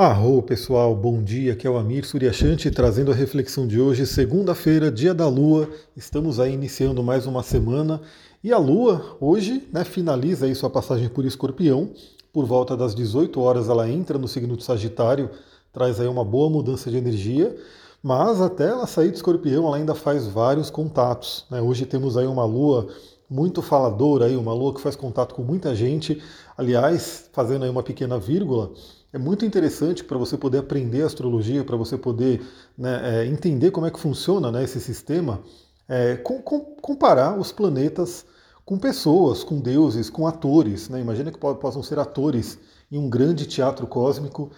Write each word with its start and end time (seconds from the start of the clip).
Arro 0.00 0.40
pessoal, 0.40 0.94
bom 0.94 1.20
dia, 1.20 1.54
aqui 1.54 1.66
é 1.66 1.70
o 1.70 1.76
Amir 1.76 2.06
Suryashanti 2.06 2.70
trazendo 2.70 3.10
a 3.10 3.14
reflexão 3.16 3.66
de 3.66 3.80
hoje, 3.80 4.06
segunda-feira, 4.06 4.92
dia 4.92 5.12
da 5.12 5.26
Lua, 5.26 5.68
estamos 5.96 6.38
aí 6.38 6.54
iniciando 6.54 7.02
mais 7.02 7.26
uma 7.26 7.42
semana. 7.42 8.00
E 8.44 8.52
a 8.52 8.58
Lua 8.58 9.16
hoje 9.20 9.68
né, 9.72 9.82
finaliza 9.82 10.46
aí 10.46 10.54
sua 10.54 10.70
passagem 10.70 11.08
por 11.08 11.24
Escorpião, 11.24 11.90
por 12.32 12.46
volta 12.46 12.76
das 12.76 12.94
18 12.94 13.40
horas 13.40 13.68
ela 13.68 13.90
entra 13.90 14.16
no 14.16 14.28
signo 14.28 14.56
de 14.56 14.62
Sagitário, 14.62 15.30
traz 15.72 15.98
aí 15.98 16.06
uma 16.06 16.24
boa 16.24 16.48
mudança 16.48 16.88
de 16.88 16.96
energia, 16.96 17.56
mas 18.00 18.40
até 18.40 18.68
ela 18.68 18.86
sair 18.86 19.10
de 19.10 19.16
Escorpião 19.16 19.66
ela 19.66 19.78
ainda 19.78 19.96
faz 19.96 20.28
vários 20.28 20.70
contatos, 20.70 21.44
né? 21.50 21.60
hoje 21.60 21.86
temos 21.86 22.16
aí 22.16 22.28
uma 22.28 22.44
Lua 22.44 22.86
muito 23.28 23.60
faladora, 23.60 24.26
aí, 24.26 24.36
uma 24.36 24.54
Lua 24.54 24.72
que 24.72 24.80
faz 24.80 24.94
contato 24.94 25.34
com 25.34 25.42
muita 25.42 25.74
gente, 25.74 26.22
aliás, 26.56 27.28
fazendo 27.32 27.64
aí 27.64 27.70
uma 27.70 27.82
pequena 27.82 28.16
vírgula, 28.16 28.70
é 29.12 29.18
muito 29.18 29.44
interessante 29.44 30.04
para 30.04 30.18
você 30.18 30.36
poder 30.36 30.58
aprender 30.58 31.02
astrologia, 31.02 31.64
para 31.64 31.76
você 31.76 31.96
poder 31.96 32.42
né, 32.76 33.22
é, 33.22 33.26
entender 33.26 33.70
como 33.70 33.86
é 33.86 33.90
que 33.90 33.98
funciona 33.98 34.52
né, 34.52 34.64
esse 34.64 34.80
sistema, 34.80 35.40
é, 35.88 36.16
com, 36.16 36.42
com, 36.42 36.60
comparar 36.80 37.38
os 37.38 37.50
planetas 37.50 38.26
com 38.64 38.78
pessoas, 38.78 39.42
com 39.42 39.58
deuses, 39.58 40.10
com 40.10 40.26
atores. 40.26 40.90
Né? 40.90 41.00
Imagina 41.00 41.32
que 41.32 41.38
possam 41.38 41.82
ser 41.82 41.98
atores 41.98 42.58
em 42.92 42.98
um 42.98 43.08
grande 43.08 43.46
teatro 43.46 43.86
cósmico. 43.86 44.50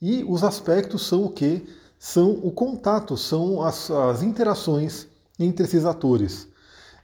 E 0.00 0.24
os 0.24 0.42
aspectos 0.42 1.06
são 1.06 1.24
o 1.24 1.30
que? 1.30 1.66
São 1.98 2.30
o 2.30 2.50
contato, 2.50 3.16
são 3.16 3.60
as, 3.60 3.90
as 3.90 4.22
interações 4.22 5.06
entre 5.38 5.66
esses 5.66 5.84
atores. 5.84 6.48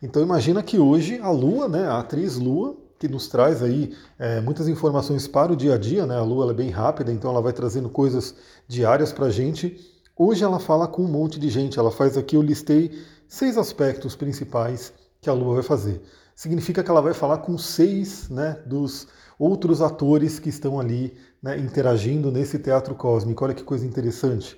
Então 0.00 0.22
imagina 0.22 0.62
que 0.62 0.78
hoje 0.78 1.18
a 1.18 1.30
Lua, 1.30 1.68
né, 1.68 1.86
a 1.86 1.98
atriz 1.98 2.36
Lua, 2.36 2.76
que 2.98 3.08
nos 3.08 3.28
traz 3.28 3.62
aí 3.62 3.94
é, 4.18 4.40
muitas 4.40 4.68
informações 4.68 5.26
para 5.26 5.52
o 5.52 5.56
dia 5.56 5.74
a 5.74 5.78
dia, 5.78 6.06
né? 6.06 6.16
A 6.16 6.22
Lua 6.22 6.50
é 6.50 6.54
bem 6.54 6.70
rápida, 6.70 7.12
então 7.12 7.30
ela 7.30 7.42
vai 7.42 7.52
trazendo 7.52 7.88
coisas 7.88 8.34
diárias 8.66 9.12
para 9.12 9.26
a 9.26 9.30
gente. 9.30 9.78
Hoje 10.16 10.44
ela 10.44 10.60
fala 10.60 10.86
com 10.86 11.02
um 11.02 11.08
monte 11.08 11.38
de 11.38 11.48
gente, 11.48 11.78
ela 11.78 11.90
faz 11.90 12.16
aqui, 12.16 12.36
eu 12.36 12.42
listei 12.42 12.92
seis 13.28 13.58
aspectos 13.58 14.14
principais 14.14 14.92
que 15.20 15.28
a 15.28 15.32
Lua 15.32 15.54
vai 15.54 15.62
fazer. 15.62 16.00
Significa 16.34 16.82
que 16.82 16.90
ela 16.90 17.02
vai 17.02 17.14
falar 17.14 17.38
com 17.38 17.56
seis 17.56 18.28
né, 18.28 18.60
dos 18.66 19.06
outros 19.38 19.80
atores 19.80 20.38
que 20.38 20.48
estão 20.48 20.78
ali 20.78 21.16
né, 21.42 21.58
interagindo 21.58 22.30
nesse 22.30 22.58
teatro 22.58 22.94
cósmico. 22.94 23.44
Olha 23.44 23.54
que 23.54 23.64
coisa 23.64 23.86
interessante. 23.86 24.56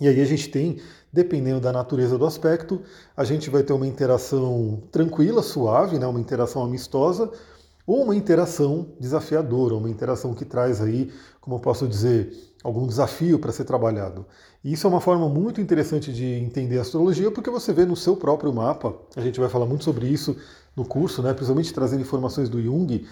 E 0.00 0.08
aí 0.08 0.20
a 0.20 0.24
gente 0.24 0.48
tem, 0.48 0.80
dependendo 1.12 1.60
da 1.60 1.72
natureza 1.72 2.18
do 2.18 2.26
aspecto, 2.26 2.82
a 3.16 3.22
gente 3.22 3.48
vai 3.48 3.62
ter 3.62 3.72
uma 3.72 3.86
interação 3.86 4.82
tranquila, 4.90 5.42
suave, 5.42 5.98
né, 5.98 6.06
uma 6.06 6.18
interação 6.18 6.64
amistosa, 6.64 7.30
ou 7.86 8.02
uma 8.02 8.16
interação 8.16 8.88
desafiadora, 8.98 9.74
uma 9.74 9.90
interação 9.90 10.34
que 10.34 10.44
traz 10.44 10.80
aí, 10.80 11.12
como 11.40 11.56
eu 11.56 11.60
posso 11.60 11.86
dizer, 11.86 12.32
algum 12.62 12.86
desafio 12.86 13.38
para 13.38 13.52
ser 13.52 13.64
trabalhado. 13.64 14.24
E 14.64 14.72
isso 14.72 14.86
é 14.86 14.90
uma 14.90 15.00
forma 15.00 15.28
muito 15.28 15.60
interessante 15.60 16.12
de 16.12 16.24
entender 16.24 16.78
a 16.78 16.80
astrologia, 16.80 17.30
porque 17.30 17.50
você 17.50 17.72
vê 17.72 17.84
no 17.84 17.94
seu 17.94 18.16
próprio 18.16 18.52
mapa, 18.52 18.94
a 19.14 19.20
gente 19.20 19.38
vai 19.38 19.50
falar 19.50 19.66
muito 19.66 19.84
sobre 19.84 20.06
isso 20.06 20.34
no 20.74 20.84
curso, 20.84 21.22
né, 21.22 21.34
principalmente 21.34 21.74
trazendo 21.74 22.00
informações 22.00 22.48
do 22.48 22.60
Jung, 22.62 23.06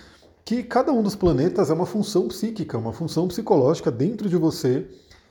que 0.45 0.63
cada 0.63 0.91
um 0.91 1.03
dos 1.03 1.15
planetas 1.15 1.71
é 1.71 1.75
uma 1.75 1.87
função 1.87 2.27
psíquica, 2.29 2.79
uma 2.79 2.93
função 2.93 3.29
psicológica 3.29 3.91
dentro 3.91 4.29
de 4.29 4.37
você 4.37 4.89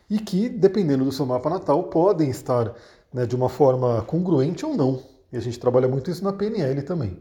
e 0.10 0.20
que, 0.20 0.48
dependendo 0.48 1.04
do 1.04 1.12
seu 1.12 1.26
mapa 1.26 1.50
natal, 1.50 1.84
podem 1.86 2.30
estar 2.30 2.74
né, 3.12 3.26
de 3.26 3.36
uma 3.36 3.50
forma 3.50 4.04
congruente 4.04 4.66
ou 4.66 4.76
não. 4.76 5.02
E 5.34 5.38
a 5.38 5.40
gente 5.40 5.60
trabalha 5.60 5.88
muito 5.88 6.12
isso 6.12 6.24
na 6.24 6.32
PNL 6.32 6.82
também. 6.84 7.18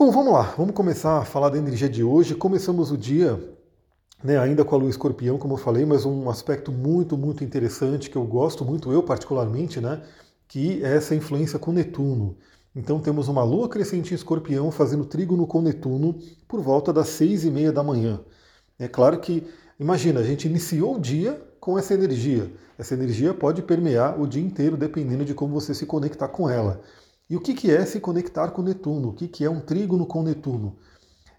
Bom, 0.00 0.12
vamos 0.12 0.32
lá, 0.32 0.54
vamos 0.56 0.76
começar 0.76 1.18
a 1.18 1.24
falar 1.24 1.48
da 1.48 1.58
energia 1.58 1.88
de 1.88 2.04
hoje. 2.04 2.32
Começamos 2.36 2.92
o 2.92 2.96
dia 2.96 3.36
né, 4.22 4.38
ainda 4.38 4.64
com 4.64 4.72
a 4.76 4.78
lua 4.78 4.88
escorpião, 4.88 5.38
como 5.38 5.54
eu 5.54 5.58
falei, 5.58 5.84
mas 5.84 6.04
um 6.04 6.30
aspecto 6.30 6.70
muito, 6.70 7.18
muito 7.18 7.42
interessante 7.42 8.08
que 8.08 8.14
eu 8.14 8.24
gosto 8.24 8.64
muito, 8.64 8.92
eu 8.92 9.02
particularmente, 9.02 9.80
né, 9.80 10.00
que 10.46 10.80
é 10.84 10.94
essa 10.94 11.16
influência 11.16 11.58
com 11.58 11.72
Netuno. 11.72 12.36
Então 12.76 13.00
temos 13.00 13.26
uma 13.26 13.42
lua 13.42 13.68
crescente 13.68 14.12
em 14.12 14.14
escorpião 14.14 14.70
fazendo 14.70 15.04
trígono 15.04 15.48
com 15.48 15.60
Netuno 15.60 16.16
por 16.46 16.60
volta 16.60 16.92
das 16.92 17.08
seis 17.08 17.42
e 17.42 17.50
meia 17.50 17.72
da 17.72 17.82
manhã. 17.82 18.20
É 18.78 18.86
claro 18.86 19.18
que, 19.18 19.48
imagina, 19.80 20.20
a 20.20 20.24
gente 20.24 20.46
iniciou 20.46 20.94
o 20.94 21.00
dia 21.00 21.42
com 21.58 21.76
essa 21.76 21.92
energia. 21.92 22.52
Essa 22.78 22.94
energia 22.94 23.34
pode 23.34 23.62
permear 23.62 24.20
o 24.20 24.28
dia 24.28 24.44
inteiro, 24.44 24.76
dependendo 24.76 25.24
de 25.24 25.34
como 25.34 25.60
você 25.60 25.74
se 25.74 25.86
conectar 25.86 26.28
com 26.28 26.48
ela. 26.48 26.80
E 27.28 27.36
o 27.36 27.40
que 27.40 27.70
é 27.70 27.84
se 27.84 28.00
conectar 28.00 28.48
com 28.50 28.62
Netuno? 28.62 29.10
O 29.10 29.12
que 29.12 29.44
é 29.44 29.50
um 29.50 29.60
trígono 29.60 30.06
com 30.06 30.22
Netuno? 30.22 30.76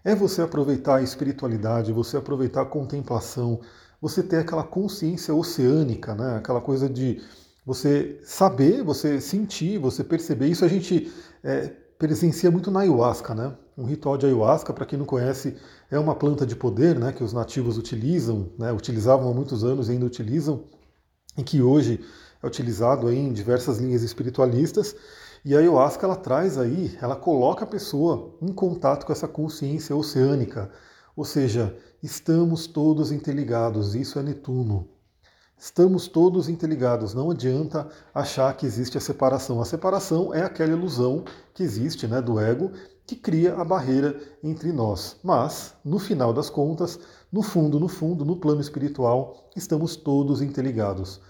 É 0.04 0.14
você 0.14 0.40
aproveitar 0.40 0.96
a 0.96 1.02
espiritualidade, 1.02 1.92
você 1.92 2.16
aproveitar 2.16 2.62
a 2.62 2.66
contemplação, 2.66 3.60
você 4.00 4.22
ter 4.22 4.36
aquela 4.36 4.62
consciência 4.62 5.34
oceânica, 5.34 6.14
né? 6.14 6.36
aquela 6.36 6.60
coisa 6.60 6.88
de 6.88 7.20
você 7.66 8.18
saber, 8.24 8.82
você 8.82 9.20
sentir, 9.20 9.78
você 9.78 10.02
perceber. 10.04 10.46
Isso 10.46 10.64
a 10.64 10.68
gente 10.68 11.12
é, 11.42 11.68
presencia 11.98 12.50
muito 12.50 12.70
na 12.70 12.80
ayahuasca, 12.80 13.34
né? 13.34 13.54
Um 13.76 13.84
ritual 13.84 14.16
de 14.16 14.26
ayahuasca, 14.26 14.72
para 14.72 14.86
quem 14.86 14.98
não 14.98 15.04
conhece, 15.04 15.56
é 15.90 15.98
uma 15.98 16.14
planta 16.14 16.46
de 16.46 16.56
poder, 16.56 16.98
né? 16.98 17.12
Que 17.12 17.22
os 17.22 17.34
nativos 17.34 17.76
utilizam, 17.76 18.48
né? 18.58 18.72
Utilizavam 18.72 19.30
há 19.30 19.34
muitos 19.34 19.64
anos 19.64 19.88
e 19.88 19.92
ainda 19.92 20.06
utilizam, 20.06 20.64
e 21.36 21.42
que 21.42 21.60
hoje 21.60 22.00
é 22.42 22.46
utilizado 22.46 23.12
em 23.12 23.32
diversas 23.32 23.78
linhas 23.78 24.02
espiritualistas. 24.02 24.96
E 25.42 25.56
a 25.56 25.58
ayahuasca 25.58 26.04
ela 26.04 26.16
traz 26.16 26.58
aí, 26.58 26.98
ela 27.00 27.16
coloca 27.16 27.64
a 27.64 27.66
pessoa 27.66 28.36
em 28.42 28.52
contato 28.52 29.06
com 29.06 29.12
essa 29.12 29.26
consciência 29.26 29.96
oceânica, 29.96 30.70
ou 31.16 31.24
seja, 31.24 31.74
estamos 32.02 32.66
todos 32.66 33.10
interligados, 33.10 33.94
isso 33.94 34.18
é 34.18 34.22
Netuno. 34.22 34.88
Estamos 35.56 36.08
todos 36.08 36.48
interligados, 36.48 37.12
não 37.12 37.30
adianta 37.30 37.88
achar 38.14 38.54
que 38.56 38.64
existe 38.64 38.96
a 38.96 39.00
separação. 39.00 39.60
A 39.60 39.64
separação 39.64 40.32
é 40.32 40.42
aquela 40.42 40.72
ilusão 40.72 41.24
que 41.52 41.62
existe 41.62 42.06
né, 42.06 42.20
do 42.20 42.40
ego 42.40 42.72
que 43.06 43.16
cria 43.16 43.54
a 43.54 43.64
barreira 43.64 44.18
entre 44.42 44.72
nós. 44.72 45.16
Mas, 45.22 45.74
no 45.84 45.98
final 45.98 46.32
das 46.32 46.48
contas, 46.48 46.98
no 47.30 47.42
fundo, 47.42 47.78
no 47.78 47.88
fundo, 47.88 48.24
no 48.24 48.36
plano 48.36 48.60
espiritual, 48.60 49.50
estamos 49.54 49.96
todos 49.96 50.40
interligados. 50.40 51.20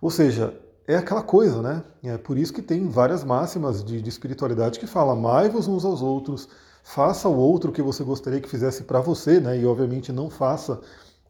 Ou 0.00 0.10
seja, 0.10 0.58
é 0.86 0.96
aquela 0.96 1.22
coisa, 1.22 1.60
né? 1.60 1.82
É 2.02 2.16
por 2.16 2.38
isso 2.38 2.52
que 2.52 2.62
tem 2.62 2.88
várias 2.88 3.24
máximas 3.24 3.82
de, 3.82 4.00
de 4.00 4.08
espiritualidade 4.08 4.78
que 4.78 4.86
falam: 4.86 5.12
amai-vos 5.12 5.66
uns 5.66 5.84
aos 5.84 6.00
outros, 6.00 6.48
faça 6.84 7.28
o 7.28 7.36
outro 7.36 7.72
que 7.72 7.82
você 7.82 8.04
gostaria 8.04 8.40
que 8.40 8.48
fizesse 8.48 8.84
para 8.84 9.00
você, 9.00 9.40
né? 9.40 9.58
E 9.58 9.66
obviamente 9.66 10.12
não 10.12 10.30
faça 10.30 10.80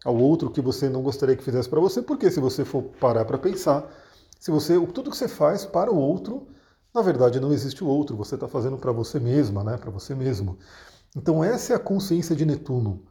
ao 0.05 0.17
outro 0.17 0.51
que 0.51 0.61
você 0.61 0.89
não 0.89 1.03
gostaria 1.03 1.37
que 1.37 1.43
fizesse 1.43 1.69
para 1.69 1.81
você, 1.81 2.03
porque 2.03 2.31
se 2.31 2.39
você 2.39 2.65
for 2.65 2.83
parar 3.01 3.25
para 3.25 3.39
pensar, 3.39 3.91
se 4.39 4.51
você 4.51 4.79
tudo 4.89 5.11
que 5.11 5.17
você 5.17 5.29
faz 5.29 5.65
para 5.65 5.91
o 5.91 5.97
outro, 5.97 6.47
na 6.95 7.01
verdade 7.01 7.41
não 7.41 7.53
existe 7.53 7.83
o 7.83 7.87
outro, 7.87 8.17
você 8.17 8.35
está 8.35 8.47
fazendo 8.47 8.77
para 8.77 8.93
você 8.93 9.19
mesma, 9.19 9.65
né? 9.65 9.79
Para 9.79 9.91
você 9.91 10.15
mesmo. 10.15 10.59
Então 11.17 11.43
essa 11.43 11.73
é 11.73 11.77
a 11.77 11.81
consciência 11.81 12.37
de 12.37 12.45
Netuno. 12.45 13.03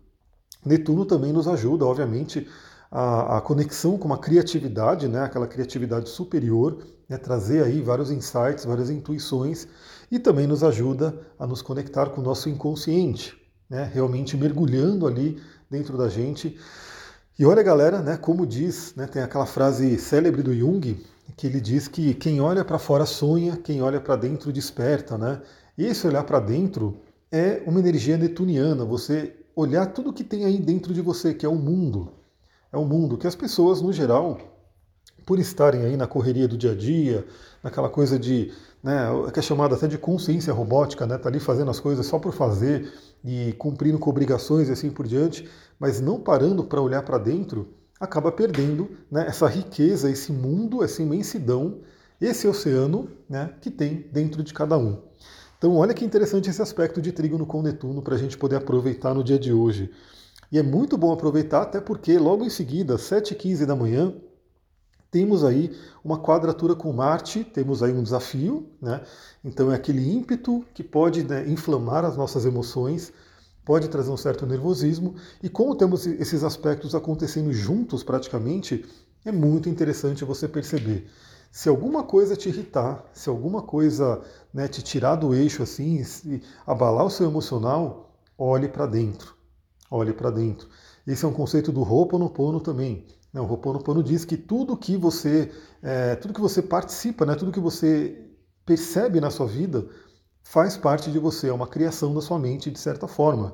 Netuno 0.64 1.06
também 1.06 1.34
nos 1.34 1.48
ajuda, 1.48 1.86
obviamente, 1.86 2.48
a, 2.92 3.38
a, 3.38 3.42
conexão 3.42 3.98
com 3.98 4.06
uma 4.06 4.18
criatividade, 4.18 5.08
né, 5.08 5.24
aquela 5.24 5.48
criatividade 5.48 6.10
superior, 6.10 6.78
né, 7.10 7.18
trazer 7.18 7.64
aí 7.64 7.82
vários 7.82 8.12
insights, 8.12 8.66
várias 8.66 8.90
intuições 8.90 9.68
e 10.12 10.20
também 10.20 10.48
nos 10.48 10.64
ajuda 10.64 11.18
a 11.38 11.48
nos 11.48 11.62
conectar 11.62 12.10
com 12.10 12.22
o 12.22 12.24
nosso 12.24 12.50
inconsciente, 12.50 13.36
né, 13.70 13.90
realmente 13.94 14.38
mergulhando 14.38 15.08
ali 15.08 15.42
dentro 15.70 15.98
da 15.98 16.08
gente. 16.08 16.58
E 17.38 17.46
olha, 17.46 17.62
galera, 17.62 18.02
né, 18.02 18.18
como 18.18 18.46
diz, 18.46 18.94
né, 18.96 19.08
tem 19.08 19.22
aquela 19.22 19.46
frase 19.46 19.98
célebre 19.98 20.42
do 20.42 20.54
Jung, 20.54 21.04
que 21.36 21.48
ele 21.48 21.60
diz 21.60 21.88
que 21.88 22.14
quem 22.14 22.40
olha 22.40 22.64
para 22.64 22.80
fora 22.80 23.06
sonha, 23.06 23.58
quem 23.58 23.82
olha 23.82 24.00
para 24.00 24.16
dentro 24.16 24.54
desperta, 24.54 25.18
né? 25.18 25.42
E 25.78 25.86
esse 25.86 26.08
olhar 26.08 26.24
para 26.24 26.40
dentro 26.40 27.02
é 27.32 27.62
uma 27.66 27.80
energia 27.80 28.18
netuniana, 28.18 28.86
você 28.86 29.36
olhar 29.56 29.88
tudo 29.88 30.14
que 30.14 30.24
tem 30.24 30.46
aí 30.46 30.58
dentro 30.60 30.94
de 30.94 31.02
você, 31.02 31.34
que 31.34 31.46
é 31.46 31.50
o 31.50 31.56
mundo, 31.56 32.14
é 32.76 32.78
um 32.78 32.86
mundo 32.86 33.18
que 33.18 33.26
as 33.26 33.36
pessoas, 33.36 33.82
no 33.82 33.94
geral, 33.94 34.38
por 35.26 35.40
estarem 35.40 35.84
aí 35.84 35.96
na 35.96 36.06
correria 36.06 36.48
do 36.48 36.58
dia 36.58 36.74
a 36.74 36.76
dia, 36.76 37.26
naquela 37.64 37.90
coisa 37.90 38.20
de, 38.20 38.52
né, 38.84 39.08
que 39.34 39.40
é 39.40 39.42
chamada 39.42 39.76
até 39.76 39.88
de 39.88 39.98
consciência 39.98 40.54
robótica, 40.54 41.08
né, 41.08 41.18
tá 41.18 41.30
ali 41.30 41.40
fazendo 41.40 41.72
as 41.72 41.80
coisas 41.80 42.06
só 42.06 42.20
por 42.20 42.34
fazer 42.34 42.92
e 43.24 43.54
cumprindo 43.54 43.98
com 43.98 44.10
obrigações 44.10 44.68
e 44.68 44.74
assim 44.74 44.92
por 44.92 45.08
diante, 45.08 45.50
mas 45.80 46.02
não 46.02 46.20
parando 46.20 46.66
para 46.66 46.82
olhar 46.82 47.02
para 47.02 47.18
dentro, 47.18 47.70
acaba 48.00 48.30
perdendo 48.30 48.90
né, 49.10 49.26
essa 49.26 49.48
riqueza, 49.48 50.12
esse 50.12 50.34
mundo, 50.34 50.84
essa 50.84 51.02
imensidão, 51.02 51.80
esse 52.20 52.46
oceano 52.46 53.10
né, 53.30 53.54
que 53.62 53.72
tem 53.72 54.06
dentro 54.12 54.44
de 54.44 54.54
cada 54.54 54.78
um. 54.78 55.02
Então, 55.58 55.78
olha 55.78 55.94
que 55.94 56.04
interessante 56.04 56.50
esse 56.50 56.62
aspecto 56.62 57.02
de 57.02 57.14
trígono 57.14 57.46
com 57.46 57.62
Netuno 57.62 58.02
para 58.02 58.16
a 58.16 58.18
gente 58.18 58.38
poder 58.38 58.58
aproveitar 58.58 59.14
no 59.14 59.24
dia 59.24 59.40
de 59.40 59.54
hoje. 59.54 59.90
E 60.56 60.58
é 60.58 60.64
muito 60.64 60.98
bom 60.98 61.12
aproveitar, 61.12 61.64
até 61.64 61.82
porque 61.82 62.18
logo 62.18 62.46
em 62.46 62.50
seguida, 62.50 62.96
às 62.96 63.02
7h15 63.02 63.66
da 63.66 63.76
manhã, 63.76 64.16
temos 65.12 65.44
aí 65.44 65.78
uma 66.02 66.18
quadratura 66.18 66.74
com 66.74 66.94
Marte, 66.94 67.44
temos 67.44 67.84
aí 67.84 67.92
um 67.92 68.02
desafio, 68.02 68.70
né? 68.82 69.02
Então 69.44 69.70
é 69.70 69.76
aquele 69.76 70.10
ímpeto 70.10 70.64
que 70.74 70.82
pode 70.82 71.26
né, 71.26 71.46
inflamar 71.50 72.06
as 72.06 72.16
nossas 72.16 72.46
emoções. 72.46 73.12
pode 73.66 73.90
trazer 73.90 74.10
um 74.10 74.16
certo 74.16 74.46
nervosismo, 74.46 75.16
e 75.44 75.50
como 75.50 75.76
temos 75.76 76.08
esses 76.08 76.42
aspectos 76.42 76.96
acontecendo 76.96 77.52
juntos 77.52 78.02
praticamente, 78.02 78.86
é 79.26 79.34
muito 79.34 79.68
interessante 79.68 80.24
você 80.24 80.48
perceber. 80.48 81.06
Se 81.52 81.68
alguma 81.68 82.02
coisa 82.04 82.34
te 82.34 82.48
irritar, 82.48 83.04
se 83.12 83.28
alguma 83.28 83.62
coisa 83.62 84.22
né, 84.54 84.70
te 84.70 84.82
tirar 84.82 85.18
do 85.18 85.36
eixo 85.36 85.62
assim, 85.64 86.02
abalar 86.66 87.06
o 87.06 87.10
seu 87.10 87.28
emocional, 87.28 88.16
olhe 88.38 88.70
para 88.70 88.86
dentro. 88.86 89.35
Olhe 89.96 90.12
para 90.12 90.30
dentro. 90.30 90.68
Esse 91.08 91.24
é 91.24 91.28
um 91.28 91.32
conceito 91.32 91.72
do 91.72 91.82
Ho'oponopono 91.82 92.60
também. 92.60 93.06
Né? 93.32 93.40
O 93.40 93.46
Ho'oponopono 93.46 94.04
diz 94.04 94.26
que 94.26 94.36
tudo 94.36 94.76
que 94.76 94.98
você, 94.98 95.50
é, 95.82 96.16
tudo 96.16 96.34
que 96.34 96.42
você 96.42 96.62
participa, 96.62 97.26
né, 97.26 97.34
tudo 97.34 97.50
que 97.50 97.62
você 97.62 98.22
percebe 98.66 99.22
na 99.22 99.32
sua 99.32 99.48
vida, 99.48 99.88
faz 100.44 100.76
parte 100.76 101.10
de 101.10 101.18
você, 101.18 101.48
é 101.48 101.54
uma 101.54 101.66
criação 101.66 102.14
da 102.14 102.20
sua 102.20 102.38
mente 102.38 102.70
de 102.70 102.78
certa 102.78 103.08
forma. 103.08 103.54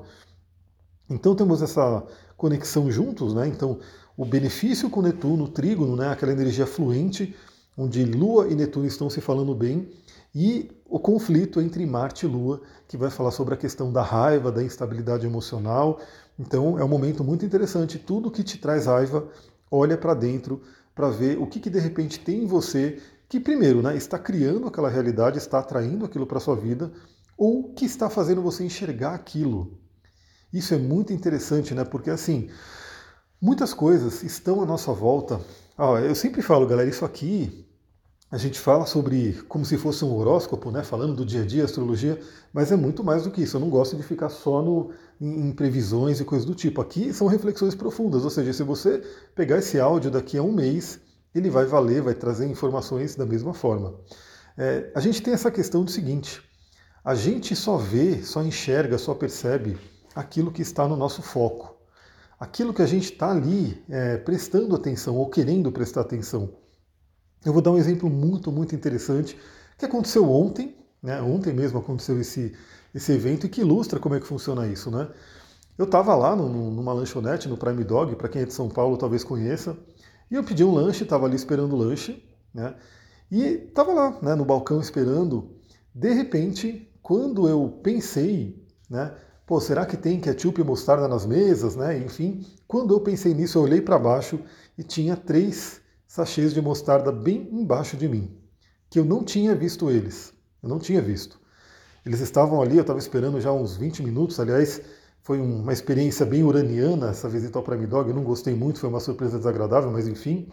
Então 1.08 1.36
temos 1.36 1.62
essa 1.62 2.04
conexão 2.36 2.90
juntos, 2.90 3.34
né? 3.34 3.46
Então 3.46 3.78
o 4.16 4.24
benefício 4.24 4.90
com 4.90 5.00
Netuno, 5.00 5.44
o 5.44 5.48
trígono, 5.48 5.94
né, 5.94 6.08
aquela 6.08 6.32
energia 6.32 6.66
fluente, 6.66 7.36
onde 7.78 8.04
Lua 8.04 8.48
e 8.48 8.54
Netuno 8.56 8.86
estão 8.86 9.08
se 9.08 9.20
falando 9.20 9.54
bem, 9.54 9.88
e 10.34 10.70
o 10.88 10.98
conflito 10.98 11.60
entre 11.60 11.84
Marte 11.86 12.26
e 12.26 12.28
Lua, 12.28 12.60
que 12.88 12.96
vai 12.96 13.10
falar 13.10 13.30
sobre 13.30 13.54
a 13.54 13.56
questão 13.56 13.92
da 13.92 14.02
raiva, 14.02 14.50
da 14.50 14.62
instabilidade 14.62 15.26
emocional. 15.26 16.00
Então 16.38 16.78
é 16.78 16.84
um 16.84 16.88
momento 16.88 17.22
muito 17.22 17.44
interessante. 17.44 17.98
Tudo 17.98 18.30
que 18.30 18.42
te 18.42 18.58
traz 18.58 18.86
raiva, 18.86 19.28
olha 19.70 19.96
para 19.96 20.14
dentro 20.14 20.62
para 20.94 21.08
ver 21.08 21.38
o 21.38 21.46
que, 21.46 21.58
que 21.60 21.70
de 21.70 21.78
repente 21.78 22.20
tem 22.20 22.44
em 22.44 22.46
você 22.46 23.00
que 23.28 23.40
primeiro 23.40 23.80
né, 23.80 23.96
está 23.96 24.18
criando 24.18 24.66
aquela 24.66 24.90
realidade, 24.90 25.38
está 25.38 25.58
atraindo 25.58 26.04
aquilo 26.04 26.26
para 26.26 26.38
sua 26.38 26.54
vida, 26.54 26.92
ou 27.36 27.72
que 27.72 27.86
está 27.86 28.10
fazendo 28.10 28.42
você 28.42 28.62
enxergar 28.62 29.14
aquilo. 29.14 29.78
Isso 30.52 30.74
é 30.74 30.76
muito 30.76 31.14
interessante, 31.14 31.74
né? 31.74 31.82
Porque 31.82 32.10
assim, 32.10 32.50
muitas 33.40 33.72
coisas 33.72 34.22
estão 34.22 34.60
à 34.62 34.66
nossa 34.66 34.92
volta. 34.92 35.40
Ah, 35.78 35.98
eu 36.00 36.14
sempre 36.14 36.42
falo, 36.42 36.66
galera, 36.66 36.90
isso 36.90 37.06
aqui 37.06 37.66
a 38.32 38.38
gente 38.38 38.58
fala 38.58 38.86
sobre 38.86 39.34
como 39.46 39.62
se 39.62 39.76
fosse 39.76 40.02
um 40.06 40.16
horóscopo, 40.16 40.70
né? 40.70 40.82
Falando 40.82 41.14
do 41.14 41.26
dia 41.26 41.42
a 41.42 41.44
dia, 41.44 41.64
astrologia, 41.64 42.18
mas 42.50 42.72
é 42.72 42.76
muito 42.76 43.04
mais 43.04 43.24
do 43.24 43.30
que 43.30 43.42
isso. 43.42 43.58
Eu 43.58 43.60
não 43.60 43.68
gosto 43.68 43.94
de 43.94 44.02
ficar 44.02 44.30
só 44.30 44.62
no, 44.62 44.90
em, 45.20 45.48
em 45.48 45.52
previsões 45.52 46.18
e 46.18 46.24
coisas 46.24 46.46
do 46.46 46.54
tipo. 46.54 46.80
Aqui 46.80 47.12
são 47.12 47.26
reflexões 47.26 47.74
profundas, 47.74 48.24
ou 48.24 48.30
seja, 48.30 48.50
se 48.54 48.62
você 48.62 49.02
pegar 49.34 49.58
esse 49.58 49.78
áudio 49.78 50.10
daqui 50.10 50.38
a 50.38 50.42
um 50.42 50.50
mês 50.50 50.98
ele 51.34 51.50
vai 51.50 51.66
valer, 51.66 52.00
vai 52.00 52.14
trazer 52.14 52.46
informações 52.46 53.14
da 53.14 53.26
mesma 53.26 53.52
forma. 53.52 53.94
É, 54.56 54.90
a 54.94 55.00
gente 55.00 55.22
tem 55.22 55.34
essa 55.34 55.50
questão 55.50 55.84
do 55.84 55.90
seguinte: 55.90 56.42
a 57.04 57.14
gente 57.14 57.54
só 57.54 57.76
vê, 57.76 58.22
só 58.22 58.42
enxerga, 58.42 58.96
só 58.96 59.14
percebe 59.14 59.78
aquilo 60.14 60.50
que 60.50 60.62
está 60.62 60.88
no 60.88 60.96
nosso 60.96 61.20
foco. 61.20 61.76
Aquilo 62.40 62.72
que 62.72 62.80
a 62.80 62.86
gente 62.86 63.12
está 63.12 63.30
ali 63.30 63.84
é, 63.90 64.16
prestando 64.16 64.74
atenção 64.74 65.16
ou 65.16 65.28
querendo 65.28 65.70
prestar 65.70 66.00
atenção. 66.00 66.61
Eu 67.44 67.52
vou 67.52 67.60
dar 67.60 67.72
um 67.72 67.78
exemplo 67.78 68.08
muito, 68.08 68.52
muito 68.52 68.74
interessante 68.74 69.36
que 69.82 69.86
aconteceu 69.86 70.30
ontem, 70.30 70.76
né? 71.02 71.20
Ontem 71.20 71.52
mesmo 71.52 71.78
aconteceu 71.78 72.20
esse, 72.20 72.54
esse 72.94 73.12
evento 73.12 73.46
e 73.46 73.48
que 73.48 73.60
ilustra 73.60 73.98
como 73.98 74.14
é 74.14 74.20
que 74.20 74.26
funciona 74.26 74.66
isso, 74.66 74.90
né? 74.90 75.08
Eu 75.76 75.86
estava 75.86 76.14
lá 76.14 76.36
no, 76.36 76.48
numa 76.70 76.92
lanchonete 76.92 77.48
no 77.48 77.56
Prime 77.56 77.82
Dog, 77.82 78.14
para 78.14 78.28
quem 78.28 78.42
é 78.42 78.44
de 78.44 78.52
São 78.52 78.68
Paulo 78.68 78.96
talvez 78.96 79.24
conheça, 79.24 79.76
e 80.30 80.36
eu 80.36 80.44
pedi 80.44 80.62
um 80.62 80.72
lanche, 80.72 81.02
estava 81.02 81.26
ali 81.26 81.34
esperando 81.34 81.74
o 81.74 81.78
lanche, 81.78 82.22
né? 82.54 82.76
E 83.30 83.42
estava 83.42 83.92
lá, 83.92 84.18
né, 84.22 84.34
no 84.36 84.44
balcão 84.44 84.80
esperando. 84.80 85.50
De 85.94 86.12
repente, 86.12 86.88
quando 87.02 87.48
eu 87.48 87.80
pensei, 87.82 88.64
né, 88.88 89.12
pô, 89.44 89.60
será 89.60 89.84
que 89.84 89.96
tem 89.96 90.20
ketchup 90.20 90.60
e 90.60 90.64
mostarda 90.64 91.08
nas 91.08 91.26
mesas, 91.26 91.74
né? 91.74 91.98
Enfim, 91.98 92.46
quando 92.68 92.94
eu 92.94 93.00
pensei 93.00 93.34
nisso, 93.34 93.58
eu 93.58 93.62
olhei 93.62 93.80
para 93.80 93.98
baixo 93.98 94.38
e 94.78 94.84
tinha 94.84 95.16
três 95.16 95.81
sachês 96.12 96.52
de 96.52 96.60
mostarda 96.60 97.10
bem 97.10 97.48
embaixo 97.50 97.96
de 97.96 98.06
mim, 98.06 98.36
que 98.90 98.98
eu 98.98 99.04
não 99.04 99.24
tinha 99.24 99.54
visto 99.54 99.90
eles. 99.90 100.30
Eu 100.62 100.68
não 100.68 100.78
tinha 100.78 101.00
visto. 101.00 101.40
Eles 102.04 102.20
estavam 102.20 102.60
ali, 102.60 102.76
eu 102.76 102.82
estava 102.82 102.98
esperando 102.98 103.40
já 103.40 103.50
uns 103.50 103.78
20 103.78 104.02
minutos, 104.02 104.38
aliás, 104.38 104.82
foi 105.22 105.40
uma 105.40 105.72
experiência 105.72 106.26
bem 106.26 106.42
uraniana 106.42 107.08
essa 107.08 107.30
visita 107.30 107.58
ao 107.58 107.64
Prime 107.64 107.86
Dog, 107.86 108.10
eu 108.10 108.14
não 108.14 108.24
gostei 108.24 108.54
muito, 108.54 108.78
foi 108.78 108.90
uma 108.90 109.00
surpresa 109.00 109.38
desagradável, 109.38 109.90
mas 109.90 110.06
enfim. 110.06 110.50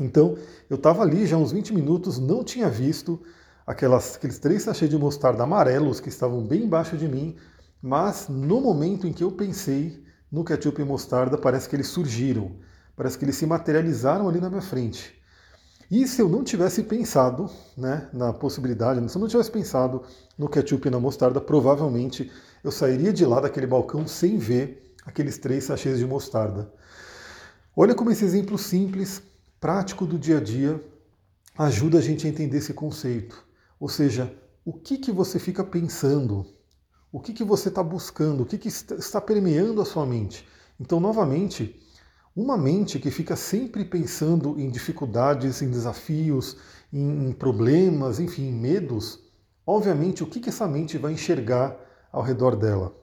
Então, 0.00 0.38
eu 0.70 0.76
estava 0.76 1.02
ali 1.02 1.26
já 1.26 1.36
uns 1.36 1.52
20 1.52 1.74
minutos, 1.74 2.18
não 2.18 2.42
tinha 2.42 2.70
visto 2.70 3.20
aquelas, 3.66 4.16
aqueles 4.16 4.38
três 4.38 4.62
sachês 4.62 4.90
de 4.90 4.96
mostarda 4.96 5.42
amarelos 5.42 6.00
que 6.00 6.08
estavam 6.08 6.42
bem 6.42 6.64
embaixo 6.64 6.96
de 6.96 7.06
mim, 7.06 7.36
mas 7.82 8.26
no 8.26 8.58
momento 8.62 9.06
em 9.06 9.12
que 9.12 9.22
eu 9.22 9.32
pensei 9.32 10.02
no 10.30 10.42
ketchup 10.42 10.80
e 10.80 10.84
mostarda, 10.86 11.36
parece 11.36 11.68
que 11.68 11.76
eles 11.76 11.88
surgiram, 11.88 12.52
parece 12.96 13.18
que 13.18 13.24
eles 13.24 13.36
se 13.36 13.46
materializaram 13.46 14.28
ali 14.28 14.40
na 14.40 14.48
minha 14.48 14.62
frente. 14.62 15.20
E 15.90 16.06
se 16.08 16.22
eu 16.22 16.28
não 16.28 16.42
tivesse 16.42 16.82
pensado 16.82 17.50
né, 17.76 18.08
na 18.12 18.32
possibilidade, 18.32 19.06
se 19.10 19.16
eu 19.16 19.20
não 19.20 19.28
tivesse 19.28 19.50
pensado 19.50 20.02
no 20.38 20.48
ketchup 20.48 20.88
e 20.88 20.90
na 20.90 20.98
mostarda, 20.98 21.40
provavelmente 21.40 22.32
eu 22.64 22.72
sairia 22.72 23.12
de 23.12 23.26
lá 23.26 23.40
daquele 23.40 23.66
balcão 23.66 24.06
sem 24.06 24.38
ver 24.38 24.94
aqueles 25.04 25.36
três 25.36 25.64
sachês 25.64 25.98
de 25.98 26.06
mostarda. 26.06 26.72
Olha 27.76 27.94
como 27.94 28.10
esse 28.10 28.24
exemplo 28.24 28.56
simples, 28.56 29.22
prático 29.60 30.06
do 30.06 30.18
dia 30.18 30.38
a 30.38 30.40
dia, 30.40 30.82
ajuda 31.58 31.98
a 31.98 32.00
gente 32.00 32.26
a 32.26 32.30
entender 32.30 32.58
esse 32.58 32.72
conceito. 32.72 33.44
Ou 33.78 33.88
seja, 33.88 34.34
o 34.64 34.72
que, 34.72 34.96
que 34.96 35.12
você 35.12 35.38
fica 35.38 35.62
pensando? 35.62 36.46
O 37.10 37.20
que, 37.20 37.32
que 37.32 37.44
você 37.44 37.68
está 37.68 37.82
buscando? 37.82 38.44
O 38.44 38.46
que, 38.46 38.56
que 38.56 38.68
está 38.68 39.20
permeando 39.20 39.82
a 39.82 39.84
sua 39.84 40.06
mente? 40.06 40.48
Então, 40.80 40.98
novamente, 40.98 41.78
uma 42.34 42.56
mente 42.56 42.98
que 42.98 43.10
fica 43.10 43.36
sempre 43.36 43.84
pensando 43.84 44.58
em 44.58 44.70
dificuldades, 44.70 45.60
em 45.60 45.70
desafios, 45.70 46.56
em 46.92 47.32
problemas, 47.32 48.18
enfim, 48.18 48.48
em 48.48 48.52
medos, 48.52 49.20
obviamente 49.66 50.22
o 50.22 50.26
que, 50.26 50.40
que 50.40 50.48
essa 50.48 50.66
mente 50.66 50.98
vai 50.98 51.12
enxergar 51.12 51.76
ao 52.10 52.22
redor 52.22 52.56
dela. 52.56 52.94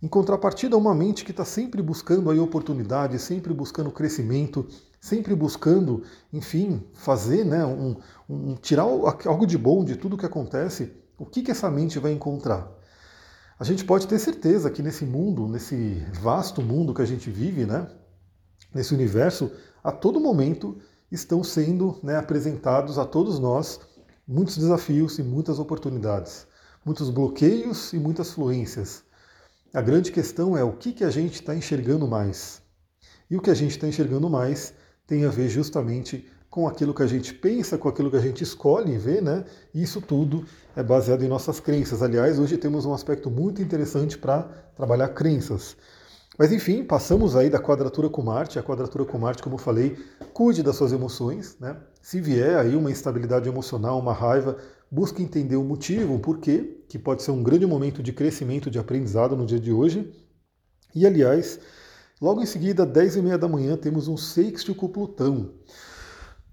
Em 0.00 0.06
contrapartida, 0.06 0.76
uma 0.76 0.94
mente 0.94 1.24
que 1.24 1.32
está 1.32 1.44
sempre 1.44 1.82
buscando 1.82 2.30
aí 2.30 2.38
oportunidade, 2.38 3.18
sempre 3.18 3.52
buscando 3.52 3.90
crescimento, 3.90 4.68
sempre 5.00 5.34
buscando, 5.34 6.04
enfim, 6.32 6.84
fazer, 6.94 7.44
né, 7.44 7.64
um, 7.64 7.96
um, 8.28 8.54
tirar 8.54 8.84
algo 8.84 9.46
de 9.46 9.58
bom 9.58 9.84
de 9.84 9.96
tudo 9.96 10.16
que 10.16 10.26
acontece, 10.26 10.92
o 11.18 11.26
que, 11.26 11.42
que 11.42 11.50
essa 11.50 11.68
mente 11.68 11.98
vai 11.98 12.12
encontrar? 12.12 12.72
A 13.58 13.64
gente 13.64 13.84
pode 13.84 14.06
ter 14.06 14.20
certeza 14.20 14.70
que 14.70 14.82
nesse 14.82 15.04
mundo, 15.04 15.48
nesse 15.48 16.06
vasto 16.20 16.62
mundo 16.62 16.94
que 16.94 17.02
a 17.02 17.06
gente 17.06 17.28
vive, 17.28 17.66
né, 17.66 17.88
nesse 18.74 18.94
universo, 18.94 19.50
a 19.82 19.92
todo 19.92 20.20
momento 20.20 20.78
estão 21.10 21.42
sendo 21.42 21.98
né, 22.02 22.16
apresentados 22.16 22.98
a 22.98 23.04
todos 23.04 23.38
nós 23.38 23.80
muitos 24.26 24.58
desafios 24.58 25.18
e 25.18 25.22
muitas 25.22 25.58
oportunidades 25.58 26.46
muitos 26.88 27.10
bloqueios 27.10 27.92
e 27.92 27.98
muitas 27.98 28.32
fluências. 28.32 29.02
A 29.74 29.82
grande 29.82 30.10
questão 30.10 30.56
é 30.56 30.64
o 30.64 30.72
que, 30.72 30.92
que 30.92 31.04
a 31.04 31.10
gente 31.10 31.34
está 31.34 31.54
enxergando 31.54 32.08
mais. 32.08 32.62
E 33.30 33.36
o 33.36 33.42
que 33.42 33.50
a 33.50 33.54
gente 33.54 33.72
está 33.72 33.86
enxergando 33.86 34.30
mais 34.30 34.72
tem 35.06 35.26
a 35.26 35.28
ver 35.28 35.50
justamente 35.50 36.26
com 36.48 36.66
aquilo 36.66 36.94
que 36.94 37.02
a 37.02 37.06
gente 37.06 37.34
pensa, 37.34 37.76
com 37.76 37.90
aquilo 37.90 38.10
que 38.10 38.16
a 38.16 38.20
gente 38.20 38.42
escolhe 38.42 38.96
ver, 38.96 39.20
né? 39.20 39.44
E 39.74 39.82
isso 39.82 40.00
tudo 40.00 40.46
é 40.74 40.82
baseado 40.82 41.22
em 41.22 41.28
nossas 41.28 41.60
crenças. 41.60 42.02
Aliás, 42.02 42.38
hoje 42.38 42.56
temos 42.56 42.86
um 42.86 42.94
aspecto 42.94 43.30
muito 43.30 43.60
interessante 43.60 44.16
para 44.16 44.44
trabalhar 44.74 45.08
crenças. 45.08 45.76
Mas 46.38 46.52
enfim, 46.52 46.84
passamos 46.84 47.34
aí 47.34 47.50
da 47.50 47.58
quadratura 47.58 48.08
com 48.08 48.22
Marte. 48.22 48.60
A 48.60 48.62
quadratura 48.62 49.04
com 49.04 49.18
Marte, 49.18 49.42
como 49.42 49.56
eu 49.56 49.58
falei, 49.58 49.98
cuide 50.32 50.62
das 50.62 50.76
suas 50.76 50.92
emoções, 50.92 51.56
né? 51.58 51.76
Se 52.00 52.20
vier 52.20 52.56
aí 52.56 52.76
uma 52.76 52.92
instabilidade 52.92 53.48
emocional, 53.48 53.98
uma 53.98 54.12
raiva, 54.12 54.56
busque 54.88 55.20
entender 55.20 55.56
o 55.56 55.64
motivo, 55.64 56.14
o 56.14 56.20
porquê, 56.20 56.84
que 56.88 56.96
pode 56.96 57.24
ser 57.24 57.32
um 57.32 57.42
grande 57.42 57.66
momento 57.66 58.00
de 58.04 58.12
crescimento, 58.12 58.70
de 58.70 58.78
aprendizado 58.78 59.36
no 59.36 59.44
dia 59.44 59.58
de 59.58 59.72
hoje. 59.72 60.14
E, 60.94 61.04
aliás, 61.04 61.58
logo 62.20 62.40
em 62.40 62.46
seguida, 62.46 62.86
10 62.86 63.16
e 63.16 63.22
meia 63.22 63.36
da 63.36 63.48
manhã, 63.48 63.76
temos 63.76 64.06
um 64.06 64.16
sextil 64.16 64.76
com 64.76 64.88
Plutão. 64.88 65.54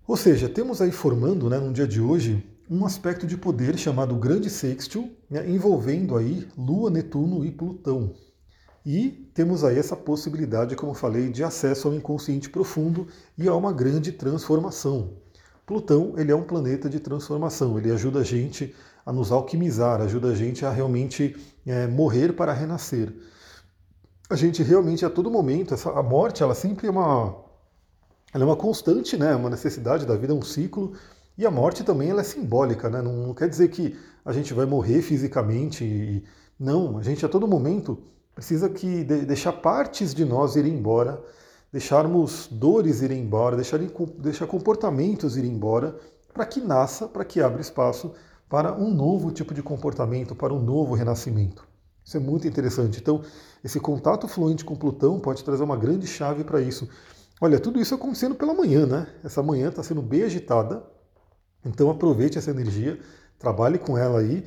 Ou 0.08 0.18
seja, 0.18 0.50
temos 0.50 0.82
aí 0.82 0.92
formando, 0.92 1.48
né, 1.48 1.60
no 1.60 1.72
dia 1.72 1.88
de 1.88 2.02
hoje, 2.02 2.44
um 2.68 2.86
aspecto 2.86 3.28
de 3.28 3.38
poder 3.38 3.78
chamado 3.78 4.16
Grande 4.16 4.50
Sextil, 4.50 5.16
né, 5.30 5.48
envolvendo 5.48 6.18
aí 6.18 6.48
Lua, 6.58 6.90
Netuno 6.90 7.46
e 7.46 7.52
Plutão. 7.52 8.16
E 8.86 9.28
temos 9.34 9.64
aí 9.64 9.80
essa 9.80 9.96
possibilidade, 9.96 10.76
como 10.76 10.94
falei, 10.94 11.30
de 11.30 11.44
acesso 11.44 11.88
ao 11.88 11.94
inconsciente 11.96 12.50
profundo 12.50 13.08
e 13.36 13.48
a 13.48 13.56
uma 13.56 13.74
grande 13.74 14.12
transformação. 14.12 15.14
Plutão 15.66 16.14
ele 16.18 16.32
é 16.32 16.36
um 16.36 16.44
planeta 16.44 16.88
de 16.88 17.00
transformação, 17.00 17.80
ele 17.80 17.92
ajuda 17.92 18.20
a 18.20 18.24
gente 18.24 18.76
a 19.04 19.12
nos 19.12 19.32
alquimizar, 19.32 20.02
ajuda 20.02 20.30
a 20.30 20.36
gente 20.36 20.64
a 20.64 20.70
realmente 20.70 21.36
é, 21.66 21.88
morrer 21.88 22.34
para 22.34 22.54
renascer. 22.54 23.12
A 24.30 24.36
gente 24.36 24.62
realmente 24.62 25.04
a 25.04 25.10
todo 25.10 25.32
momento, 25.32 25.74
essa, 25.74 25.90
a 25.90 26.04
morte 26.04 26.44
ela 26.44 26.54
sempre 26.54 26.86
é 26.88 26.92
uma, 26.92 27.36
ela 28.32 28.44
é 28.44 28.48
uma 28.48 28.56
constante, 28.56 29.18
né? 29.18 29.36
uma 29.36 29.50
necessidade 29.50 30.06
da 30.06 30.16
vida, 30.16 30.34
um 30.34 30.42
ciclo, 30.44 30.94
e 31.36 31.46
a 31.46 31.52
morte 31.52 31.84
também 31.84 32.12
ela 32.12 32.22
é 32.22 32.24
simbólica, 32.24 32.88
né? 32.88 33.02
não, 33.02 33.14
não 33.14 33.34
quer 33.34 33.50
dizer 33.50 33.70
que 33.70 33.98
a 34.24 34.32
gente 34.32 34.54
vai 34.54 34.68
morrer 34.68 35.02
fisicamente, 35.02 35.84
e, 35.84 36.24
não, 36.60 37.00
a 37.00 37.04
gente 37.04 37.26
a 37.26 37.30
todo 37.30 37.48
momento 37.48 38.15
precisa 38.36 38.70
que 38.70 39.04
deixar 39.04 39.54
partes 39.54 40.14
de 40.14 40.26
nós 40.26 40.58
irem 40.58 40.74
embora, 40.74 41.24
deixarmos 41.72 42.48
dores 42.52 43.02
irem 43.02 43.22
embora, 43.22 43.56
deixar, 43.56 43.80
deixar 44.20 44.46
comportamentos 44.46 45.38
irem 45.38 45.52
embora, 45.52 45.98
para 46.34 46.46
que 46.46 46.60
nasça, 46.60 47.08
para 47.08 47.24
que 47.24 47.42
abra 47.42 47.62
espaço 47.62 48.14
para 48.50 48.74
um 48.76 48.94
novo 48.94 49.32
tipo 49.32 49.54
de 49.54 49.64
comportamento, 49.64 50.36
para 50.36 50.54
um 50.54 50.62
novo 50.62 50.94
renascimento. 50.94 51.66
Isso 52.04 52.18
é 52.18 52.20
muito 52.20 52.48
interessante. 52.48 53.00
Então, 53.00 53.24
esse 53.64 53.80
contato 53.80 54.28
fluente 54.28 54.64
com 54.64 54.76
Plutão 54.76 55.20
pode 55.20 55.44
trazer 55.44 55.64
uma 55.64 55.76
grande 55.76 56.06
chave 56.06 56.44
para 56.44 56.62
isso. 56.62 56.88
Olha, 57.42 57.60
tudo 57.60 57.80
isso 57.80 57.96
acontecendo 57.96 58.36
pela 58.36 58.54
manhã, 58.54 58.86
né? 58.86 59.08
Essa 59.24 59.42
manhã 59.42 59.70
está 59.70 59.82
sendo 59.82 60.02
bem 60.02 60.24
agitada, 60.24 60.84
então 61.66 61.90
aproveite 61.90 62.38
essa 62.38 62.52
energia, 62.52 63.00
trabalhe 63.40 63.80
com 63.80 63.98
ela 63.98 64.20
aí. 64.20 64.46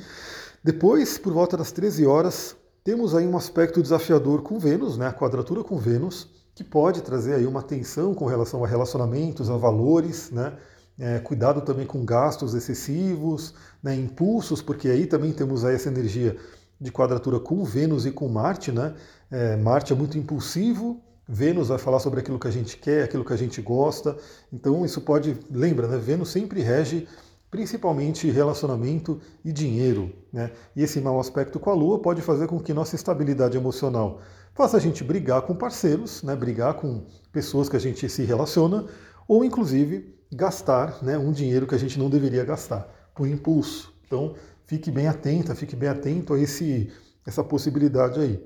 Depois, 0.62 1.18
por 1.18 1.32
volta 1.32 1.56
das 1.56 1.72
13 1.72 2.06
horas, 2.06 2.56
temos 2.88 3.14
aí 3.14 3.26
um 3.26 3.36
aspecto 3.36 3.82
desafiador 3.82 4.40
com 4.40 4.58
Vênus, 4.58 4.96
né? 4.96 5.08
A 5.08 5.12
quadratura 5.12 5.62
com 5.62 5.76
Vênus, 5.76 6.26
que 6.54 6.64
pode 6.64 7.02
trazer 7.02 7.34
aí 7.34 7.46
uma 7.46 7.62
tensão 7.62 8.14
com 8.14 8.24
relação 8.24 8.64
a 8.64 8.66
relacionamentos, 8.66 9.50
a 9.50 9.58
valores, 9.58 10.30
né? 10.30 10.54
É, 10.98 11.18
cuidado 11.18 11.60
também 11.60 11.84
com 11.84 12.02
gastos 12.02 12.54
excessivos, 12.54 13.52
né, 13.82 13.94
impulsos, 13.94 14.62
porque 14.62 14.88
aí 14.88 15.04
também 15.04 15.32
temos 15.34 15.66
aí 15.66 15.74
essa 15.74 15.90
energia 15.90 16.34
de 16.80 16.90
quadratura 16.90 17.38
com 17.38 17.62
Vênus 17.62 18.06
e 18.06 18.10
com 18.10 18.26
Marte. 18.26 18.72
Né? 18.72 18.94
É, 19.30 19.54
Marte 19.56 19.92
é 19.92 19.96
muito 19.96 20.16
impulsivo, 20.16 20.98
Vênus 21.28 21.68
vai 21.68 21.76
falar 21.76 21.98
sobre 21.98 22.20
aquilo 22.20 22.38
que 22.38 22.48
a 22.48 22.50
gente 22.50 22.78
quer, 22.78 23.04
aquilo 23.04 23.22
que 23.22 23.34
a 23.34 23.36
gente 23.36 23.60
gosta. 23.60 24.16
Então 24.50 24.82
isso 24.86 25.02
pode, 25.02 25.36
lembra, 25.50 25.86
né? 25.86 25.98
Vênus 25.98 26.30
sempre 26.30 26.62
rege 26.62 27.06
principalmente 27.50 28.30
relacionamento 28.30 29.20
e 29.44 29.52
dinheiro. 29.52 30.12
Né? 30.32 30.50
E 30.76 30.82
esse 30.82 31.00
mau 31.00 31.18
aspecto 31.18 31.58
com 31.58 31.70
a 31.70 31.74
Lua 31.74 32.00
pode 32.00 32.22
fazer 32.22 32.46
com 32.46 32.60
que 32.60 32.74
nossa 32.74 32.94
estabilidade 32.94 33.56
emocional 33.56 34.20
faça 34.54 34.76
a 34.76 34.80
gente 34.80 35.04
brigar 35.04 35.42
com 35.42 35.54
parceiros, 35.54 36.22
né? 36.22 36.34
brigar 36.34 36.74
com 36.74 37.04
pessoas 37.32 37.68
que 37.68 37.76
a 37.76 37.80
gente 37.80 38.08
se 38.08 38.24
relaciona, 38.24 38.86
ou 39.26 39.44
inclusive 39.44 40.18
gastar 40.32 41.02
né, 41.02 41.16
um 41.16 41.32
dinheiro 41.32 41.66
que 41.66 41.74
a 41.74 41.78
gente 41.78 41.98
não 41.98 42.10
deveria 42.10 42.44
gastar, 42.44 42.88
por 43.14 43.26
impulso. 43.26 43.94
Então, 44.06 44.34
fique 44.66 44.90
bem 44.90 45.06
atenta, 45.06 45.54
fique 45.54 45.76
bem 45.76 45.88
atento 45.88 46.34
a 46.34 46.40
esse, 46.40 46.90
essa 47.26 47.42
possibilidade 47.42 48.20
aí. 48.20 48.42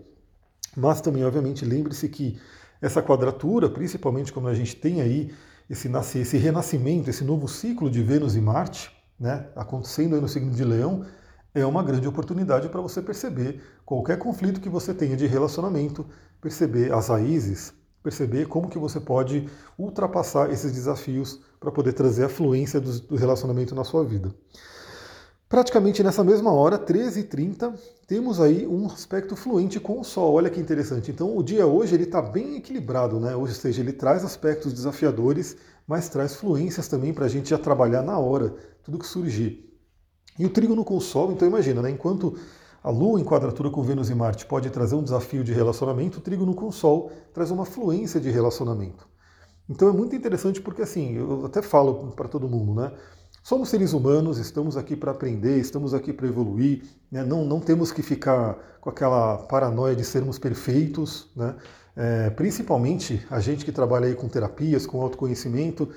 Mas 0.77 1.01
também, 1.01 1.25
obviamente, 1.25 1.65
lembre-se 1.65 2.09
que 2.09 2.39
essa 2.81 3.03
quadratura, 3.03 3.69
principalmente 3.69 4.33
quando 4.33 4.49
a 4.49 4.55
gente 4.55 4.77
tem 4.77 5.01
aí 5.01 5.33
esse, 5.73 6.19
esse 6.19 6.37
renascimento, 6.37 7.09
esse 7.09 7.25
novo 7.25 7.49
ciclo 7.49 7.91
de 7.91 8.03
Vênus 8.03 8.37
e 8.37 8.41
Marte, 8.43 8.93
né, 9.19 9.47
acontecendo 9.57 10.15
aí 10.15 10.21
no 10.21 10.29
signo 10.29 10.51
de 10.51 10.63
Leão, 10.63 11.07
é 11.55 11.65
uma 11.65 11.83
grande 11.83 12.07
oportunidade 12.07 12.69
para 12.69 12.81
você 12.83 13.01
perceber 13.01 13.63
qualquer 13.85 14.19
conflito 14.19 14.61
que 14.61 14.69
você 14.69 14.93
tenha 14.93 15.17
de 15.17 15.27
relacionamento, 15.27 16.05
perceber 16.43 16.93
as 16.93 17.09
raízes, 17.09 17.73
perceber 18.03 18.49
como 18.49 18.69
que 18.69 18.79
você 18.79 19.01
pode 19.01 19.49
ultrapassar 19.79 20.51
esses 20.51 20.73
desafios 20.73 21.41
para 21.59 21.73
poder 21.73 21.95
trazer 21.95 22.25
a 22.25 22.29
fluência 22.29 22.79
do, 22.79 23.01
do 23.01 23.17
relacionamento 23.17 23.75
na 23.75 23.85
sua 23.85 24.05
vida. 24.05 24.35
Praticamente 25.53 26.03
nessa 26.03 26.25
mesma 26.25 26.51
hora, 26.51 26.79
13h30, 26.79 27.75
temos 28.07 28.41
aí 28.41 28.67
um 28.67 28.87
aspecto 28.87 29.37
fluente 29.37 29.79
com 29.79 30.01
o 30.01 30.03
Sol. 30.03 30.33
Olha 30.33 30.49
que 30.49 30.59
interessante. 30.59 31.11
Então 31.11 31.37
o 31.37 31.43
dia 31.43 31.67
hoje 31.67 31.95
ele 31.95 32.05
está 32.05 32.23
bem 32.23 32.57
equilibrado, 32.57 33.21
né? 33.21 33.37
Ou 33.37 33.47
seja, 33.47 33.83
ele 33.83 33.93
traz 33.93 34.25
aspectos 34.25 34.73
desafiadores, 34.73 35.59
mas 35.87 36.09
traz 36.09 36.35
fluências 36.35 36.89
também 36.89 37.13
para 37.13 37.27
a 37.27 37.29
gente 37.29 37.51
já 37.51 37.59
trabalhar 37.59 38.01
na 38.01 38.19
hora, 38.19 38.55
tudo 38.83 38.99
que 38.99 39.07
surgir. 39.07 39.71
E 40.39 40.47
o 40.47 40.49
trígono 40.49 40.87
com 40.87 40.97
o 40.97 41.03
Sol, 41.03 41.33
então 41.33 41.47
imagina, 41.47 41.83
né? 41.83 41.91
Enquanto 41.91 42.35
a 42.83 42.89
Lua 42.89 43.21
em 43.21 43.25
quadratura 43.25 43.69
com 43.69 43.83
Vênus 43.83 44.09
e 44.09 44.15
Marte 44.15 44.47
pode 44.47 44.71
trazer 44.71 44.95
um 44.95 45.05
desafio 45.05 45.45
de 45.45 45.53
relacionamento, 45.53 46.19
o 46.19 46.23
trígono 46.23 46.55
com 46.55 46.69
o 46.69 46.73
Sol 46.73 47.13
traz 47.35 47.51
uma 47.51 47.67
fluência 47.67 48.19
de 48.19 48.31
relacionamento. 48.31 49.07
Então 49.69 49.87
é 49.87 49.93
muito 49.93 50.17
interessante 50.17 50.63
porque 50.63 50.81
assim, 50.81 51.13
eu 51.15 51.45
até 51.45 51.61
falo 51.61 52.11
para 52.13 52.27
todo 52.27 52.49
mundo, 52.49 52.75
né? 52.75 52.91
Somos 53.43 53.71
seres 53.71 53.93
humanos, 53.93 54.39
estamos 54.39 54.77
aqui 54.77 54.95
para 54.95 55.11
aprender, 55.11 55.59
estamos 55.59 55.93
aqui 55.93 56.13
para 56.13 56.29
evoluir, 56.29 56.85
né? 57.11 57.25
não, 57.25 57.45
não 57.45 57.59
temos 57.59 57.91
que 57.91 58.01
ficar 58.01 58.57
com 58.81 58.89
aquela 58.89 59.37
paranoia 59.37 59.97
de 59.97 60.05
sermos 60.05 60.39
perfeitos, 60.39 61.29
né? 61.35 61.57
É, 61.97 62.31
principalmente 62.31 63.27
a 63.29 63.41
gente 63.41 63.65
que 63.65 63.73
trabalha 63.73 64.07
aí 64.07 64.15
com 64.15 64.29
terapias, 64.29 64.87
com 64.87 65.03
autoconhecimento, 65.03 65.89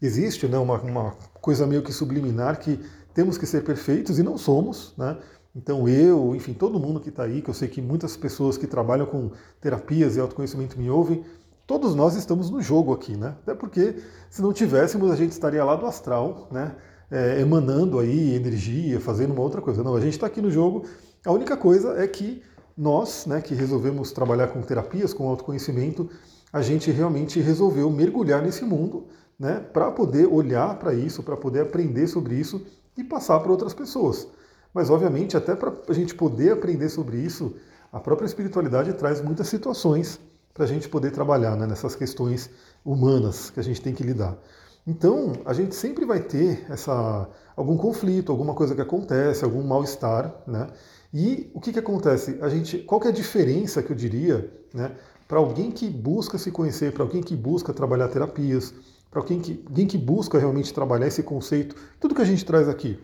existe 0.00 0.46
né, 0.46 0.56
uma, 0.56 0.80
uma 0.80 1.10
coisa 1.40 1.66
meio 1.66 1.82
que 1.82 1.92
subliminar 1.92 2.58
que 2.60 2.78
temos 3.12 3.36
que 3.36 3.46
ser 3.46 3.64
perfeitos 3.64 4.20
e 4.20 4.22
não 4.22 4.38
somos, 4.38 4.94
né? 4.96 5.18
Então 5.56 5.88
eu, 5.88 6.36
enfim, 6.36 6.54
todo 6.54 6.78
mundo 6.78 7.00
que 7.00 7.08
está 7.08 7.24
aí, 7.24 7.42
que 7.42 7.50
eu 7.50 7.54
sei 7.54 7.66
que 7.66 7.82
muitas 7.82 8.16
pessoas 8.16 8.56
que 8.56 8.66
trabalham 8.66 9.06
com 9.06 9.32
terapias 9.60 10.16
e 10.16 10.20
autoconhecimento 10.20 10.78
me 10.78 10.88
ouvem, 10.88 11.24
todos 11.66 11.96
nós 11.96 12.14
estamos 12.14 12.48
no 12.48 12.62
jogo 12.62 12.92
aqui, 12.92 13.16
né? 13.16 13.34
Até 13.42 13.54
porque 13.54 13.96
se 14.30 14.40
não 14.40 14.52
tivéssemos, 14.52 15.10
a 15.10 15.16
gente 15.16 15.32
estaria 15.32 15.64
lá 15.64 15.74
do 15.74 15.84
astral, 15.84 16.46
né? 16.50 16.72
É, 17.14 17.40
emanando 17.40 17.98
aí 17.98 18.34
energia, 18.34 18.98
fazendo 18.98 19.32
uma 19.34 19.42
outra 19.42 19.60
coisa. 19.60 19.84
Não, 19.84 19.94
a 19.94 20.00
gente 20.00 20.14
está 20.14 20.26
aqui 20.26 20.40
no 20.40 20.50
jogo. 20.50 20.86
A 21.26 21.30
única 21.30 21.58
coisa 21.58 22.02
é 22.02 22.08
que 22.08 22.42
nós, 22.74 23.26
né, 23.26 23.42
que 23.42 23.54
resolvemos 23.54 24.12
trabalhar 24.12 24.48
com 24.48 24.62
terapias, 24.62 25.12
com 25.12 25.28
autoconhecimento, 25.28 26.08
a 26.50 26.62
gente 26.62 26.90
realmente 26.90 27.38
resolveu 27.38 27.90
mergulhar 27.90 28.42
nesse 28.42 28.64
mundo, 28.64 29.08
né, 29.38 29.60
para 29.72 29.90
poder 29.90 30.26
olhar 30.26 30.78
para 30.78 30.94
isso, 30.94 31.22
para 31.22 31.36
poder 31.36 31.60
aprender 31.60 32.06
sobre 32.06 32.34
isso 32.34 32.64
e 32.96 33.04
passar 33.04 33.40
para 33.40 33.52
outras 33.52 33.74
pessoas. 33.74 34.26
Mas, 34.72 34.88
obviamente, 34.88 35.36
até 35.36 35.54
para 35.54 35.72
a 35.88 35.92
gente 35.92 36.14
poder 36.14 36.52
aprender 36.52 36.88
sobre 36.88 37.18
isso, 37.18 37.54
a 37.92 38.00
própria 38.00 38.26
espiritualidade 38.26 38.92
traz 38.94 39.20
muitas 39.20 39.48
situações 39.48 40.18
para 40.54 40.64
a 40.64 40.66
gente 40.68 40.88
poder 40.88 41.10
trabalhar 41.10 41.56
né, 41.56 41.66
nessas 41.66 41.94
questões 41.94 42.48
humanas 42.84 43.50
que 43.50 43.60
a 43.60 43.62
gente 43.62 43.80
tem 43.80 43.94
que 43.94 44.02
lidar. 44.02 44.36
Então, 44.86 45.32
a 45.44 45.52
gente 45.52 45.74
sempre 45.74 46.04
vai 46.04 46.20
ter 46.20 46.66
essa, 46.68 47.28
algum 47.54 47.76
conflito, 47.76 48.32
alguma 48.32 48.54
coisa 48.54 48.74
que 48.74 48.80
acontece, 48.80 49.44
algum 49.44 49.62
mal-estar, 49.62 50.34
né? 50.46 50.68
E 51.14 51.50
o 51.54 51.60
que, 51.60 51.72
que 51.72 51.78
acontece? 51.78 52.38
A 52.40 52.48
gente, 52.48 52.78
qual 52.78 53.00
que 53.00 53.06
é 53.06 53.10
a 53.10 53.14
diferença 53.14 53.82
que 53.82 53.92
eu 53.92 53.96
diria, 53.96 54.50
né, 54.72 54.96
para 55.28 55.38
alguém 55.38 55.70
que 55.70 55.88
busca 55.88 56.38
se 56.38 56.50
conhecer, 56.50 56.92
para 56.92 57.02
alguém 57.02 57.22
que 57.22 57.36
busca 57.36 57.72
trabalhar 57.72 58.08
terapias, 58.08 58.74
para 59.10 59.20
alguém 59.20 59.38
que, 59.38 59.62
alguém 59.66 59.86
que 59.86 59.98
busca 59.98 60.38
realmente 60.38 60.72
trabalhar 60.72 61.06
esse 61.06 61.22
conceito, 61.22 61.76
tudo 62.00 62.14
que 62.14 62.22
a 62.22 62.24
gente 62.24 62.44
traz 62.44 62.68
aqui, 62.68 62.98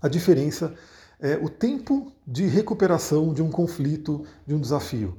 a 0.00 0.08
diferença 0.08 0.74
é 1.18 1.36
o 1.36 1.48
tempo 1.48 2.12
de 2.26 2.46
recuperação 2.46 3.32
de 3.32 3.42
um 3.42 3.50
conflito, 3.50 4.24
de 4.46 4.54
um 4.54 4.60
desafio. 4.60 5.16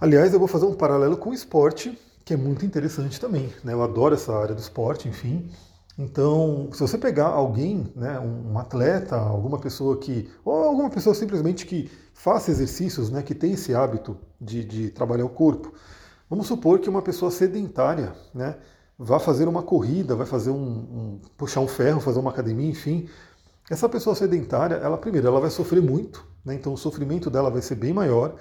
Aliás, 0.00 0.32
eu 0.32 0.38
vou 0.38 0.48
fazer 0.48 0.64
um 0.64 0.74
paralelo 0.74 1.16
com 1.18 1.30
o 1.30 1.34
esporte, 1.34 1.98
que 2.28 2.34
é 2.34 2.36
muito 2.36 2.66
interessante 2.66 3.18
também. 3.18 3.50
Né? 3.64 3.72
Eu 3.72 3.82
adoro 3.82 4.14
essa 4.14 4.36
área 4.36 4.54
do 4.54 4.60
esporte, 4.60 5.08
enfim. 5.08 5.48
Então, 5.96 6.68
se 6.74 6.78
você 6.78 6.98
pegar 6.98 7.28
alguém, 7.28 7.90
né, 7.96 8.20
um 8.20 8.58
atleta, 8.58 9.16
alguma 9.16 9.58
pessoa 9.58 9.96
que. 9.96 10.30
ou 10.44 10.52
alguma 10.52 10.90
pessoa 10.90 11.14
simplesmente 11.14 11.64
que 11.64 11.90
faça 12.12 12.50
exercícios, 12.50 13.08
né, 13.08 13.22
que 13.22 13.34
tem 13.34 13.52
esse 13.52 13.74
hábito 13.74 14.14
de, 14.38 14.62
de 14.62 14.90
trabalhar 14.90 15.24
o 15.24 15.30
corpo, 15.30 15.72
vamos 16.28 16.46
supor 16.46 16.80
que 16.80 16.90
uma 16.90 17.00
pessoa 17.00 17.30
sedentária 17.30 18.12
né, 18.34 18.58
vá 18.98 19.18
fazer 19.18 19.48
uma 19.48 19.62
corrida, 19.62 20.14
vai 20.14 20.26
fazer 20.26 20.50
um, 20.50 20.60
um 20.60 21.20
puxar 21.34 21.60
um 21.60 21.66
ferro, 21.66 21.98
fazer 21.98 22.18
uma 22.18 22.30
academia, 22.30 22.68
enfim, 22.68 23.08
essa 23.70 23.88
pessoa 23.88 24.14
sedentária, 24.14 24.74
ela 24.74 24.98
primeiro, 24.98 25.26
ela 25.26 25.40
vai 25.40 25.50
sofrer 25.50 25.82
muito, 25.82 26.26
né? 26.44 26.54
então 26.54 26.74
o 26.74 26.78
sofrimento 26.78 27.30
dela 27.30 27.50
vai 27.50 27.62
ser 27.62 27.74
bem 27.76 27.94
maior 27.94 28.36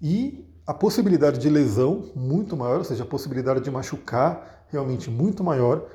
e 0.00 0.42
a 0.66 0.74
possibilidade 0.74 1.38
de 1.38 1.48
lesão 1.48 2.10
muito 2.14 2.56
maior, 2.56 2.78
ou 2.78 2.84
seja, 2.84 3.04
a 3.04 3.06
possibilidade 3.06 3.60
de 3.60 3.70
machucar 3.70 4.66
realmente 4.68 5.10
muito 5.10 5.44
maior 5.44 5.86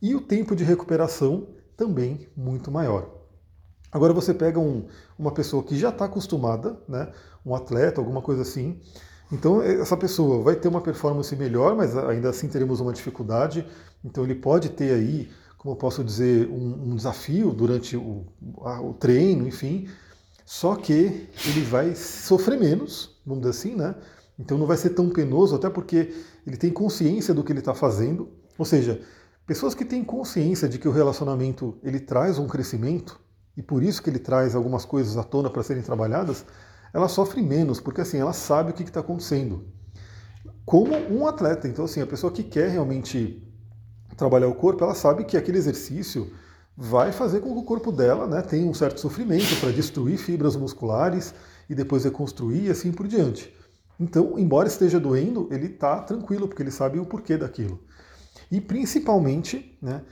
e 0.00 0.14
o 0.14 0.20
tempo 0.20 0.54
de 0.54 0.64
recuperação 0.64 1.48
também 1.76 2.28
muito 2.36 2.70
maior. 2.70 3.08
Agora 3.90 4.12
você 4.12 4.32
pega 4.32 4.60
um, 4.60 4.86
uma 5.18 5.32
pessoa 5.32 5.62
que 5.62 5.76
já 5.76 5.88
está 5.88 6.04
acostumada, 6.04 6.78
né, 6.88 7.12
um 7.44 7.54
atleta, 7.54 8.00
alguma 8.00 8.22
coisa 8.22 8.42
assim, 8.42 8.80
então 9.32 9.62
essa 9.62 9.96
pessoa 9.96 10.42
vai 10.42 10.54
ter 10.54 10.68
uma 10.68 10.80
performance 10.80 11.34
melhor, 11.34 11.74
mas 11.74 11.96
ainda 11.96 12.30
assim 12.30 12.48
teremos 12.48 12.80
uma 12.80 12.92
dificuldade. 12.92 13.66
Então 14.04 14.24
ele 14.24 14.34
pode 14.34 14.70
ter 14.70 14.92
aí 14.92 15.28
como 15.60 15.74
eu 15.74 15.76
posso 15.76 16.02
dizer, 16.02 16.48
um, 16.48 16.90
um 16.90 16.96
desafio 16.96 17.52
durante 17.52 17.94
o, 17.94 18.24
a, 18.62 18.80
o 18.80 18.94
treino, 18.94 19.46
enfim, 19.46 19.86
só 20.46 20.74
que 20.74 21.28
ele 21.44 21.60
vai 21.68 21.94
sofrer 21.94 22.58
menos, 22.58 23.20
vamos 23.26 23.42
dizer 23.42 23.50
assim, 23.50 23.76
né? 23.76 23.94
Então 24.40 24.56
não 24.56 24.66
vai 24.66 24.78
ser 24.78 24.90
tão 24.90 25.10
penoso, 25.10 25.54
até 25.54 25.68
porque 25.68 26.14
ele 26.46 26.56
tem 26.56 26.70
consciência 26.70 27.34
do 27.34 27.44
que 27.44 27.52
ele 27.52 27.58
está 27.58 27.74
fazendo. 27.74 28.30
Ou 28.56 28.64
seja, 28.64 29.02
pessoas 29.46 29.74
que 29.74 29.84
têm 29.84 30.02
consciência 30.02 30.66
de 30.66 30.78
que 30.78 30.88
o 30.88 30.90
relacionamento 30.90 31.78
ele 31.82 32.00
traz 32.00 32.38
um 32.38 32.46
crescimento 32.46 33.20
e 33.54 33.62
por 33.62 33.82
isso 33.82 34.02
que 34.02 34.08
ele 34.08 34.18
traz 34.18 34.54
algumas 34.54 34.86
coisas 34.86 35.18
à 35.18 35.22
tona 35.22 35.50
para 35.50 35.62
serem 35.62 35.82
trabalhadas, 35.82 36.46
ela 36.94 37.06
sofre 37.06 37.42
menos, 37.42 37.80
porque 37.80 38.00
assim 38.00 38.16
ela 38.16 38.32
sabe 38.32 38.70
o 38.70 38.74
que 38.74 38.82
está 38.82 39.00
acontecendo. 39.00 39.66
Como 40.64 40.94
um 40.94 41.26
atleta, 41.26 41.68
então 41.68 41.84
assim 41.84 42.00
a 42.00 42.06
pessoa 42.06 42.32
que 42.32 42.42
quer 42.42 42.70
realmente 42.70 43.46
trabalhar 44.16 44.48
o 44.48 44.54
corpo, 44.54 44.82
ela 44.84 44.94
sabe 44.94 45.24
que 45.24 45.36
aquele 45.36 45.58
exercício 45.58 46.32
vai 46.74 47.12
fazer 47.12 47.40
com 47.40 47.52
que 47.52 47.58
o 47.58 47.64
corpo 47.64 47.92
dela 47.92 48.26
né, 48.26 48.40
tenha 48.40 48.66
um 48.66 48.72
certo 48.72 49.00
sofrimento 49.00 49.54
para 49.60 49.70
destruir 49.70 50.16
fibras 50.16 50.56
musculares 50.56 51.34
e 51.68 51.74
depois 51.74 52.04
reconstruir 52.04 52.66
e 52.66 52.70
assim 52.70 52.90
por 52.90 53.06
diante. 53.06 53.59
Então, 54.00 54.38
embora 54.38 54.66
esteja 54.66 54.98
doendo, 54.98 55.46
ele 55.50 55.66
está 55.66 56.00
tranquilo, 56.00 56.48
porque 56.48 56.62
ele 56.62 56.70
sabe 56.70 56.98
o 56.98 57.04
porquê 57.04 57.36
daquilo. 57.36 57.78
E 58.50 58.60
principalmente, 58.60 59.78
né, 59.80 60.02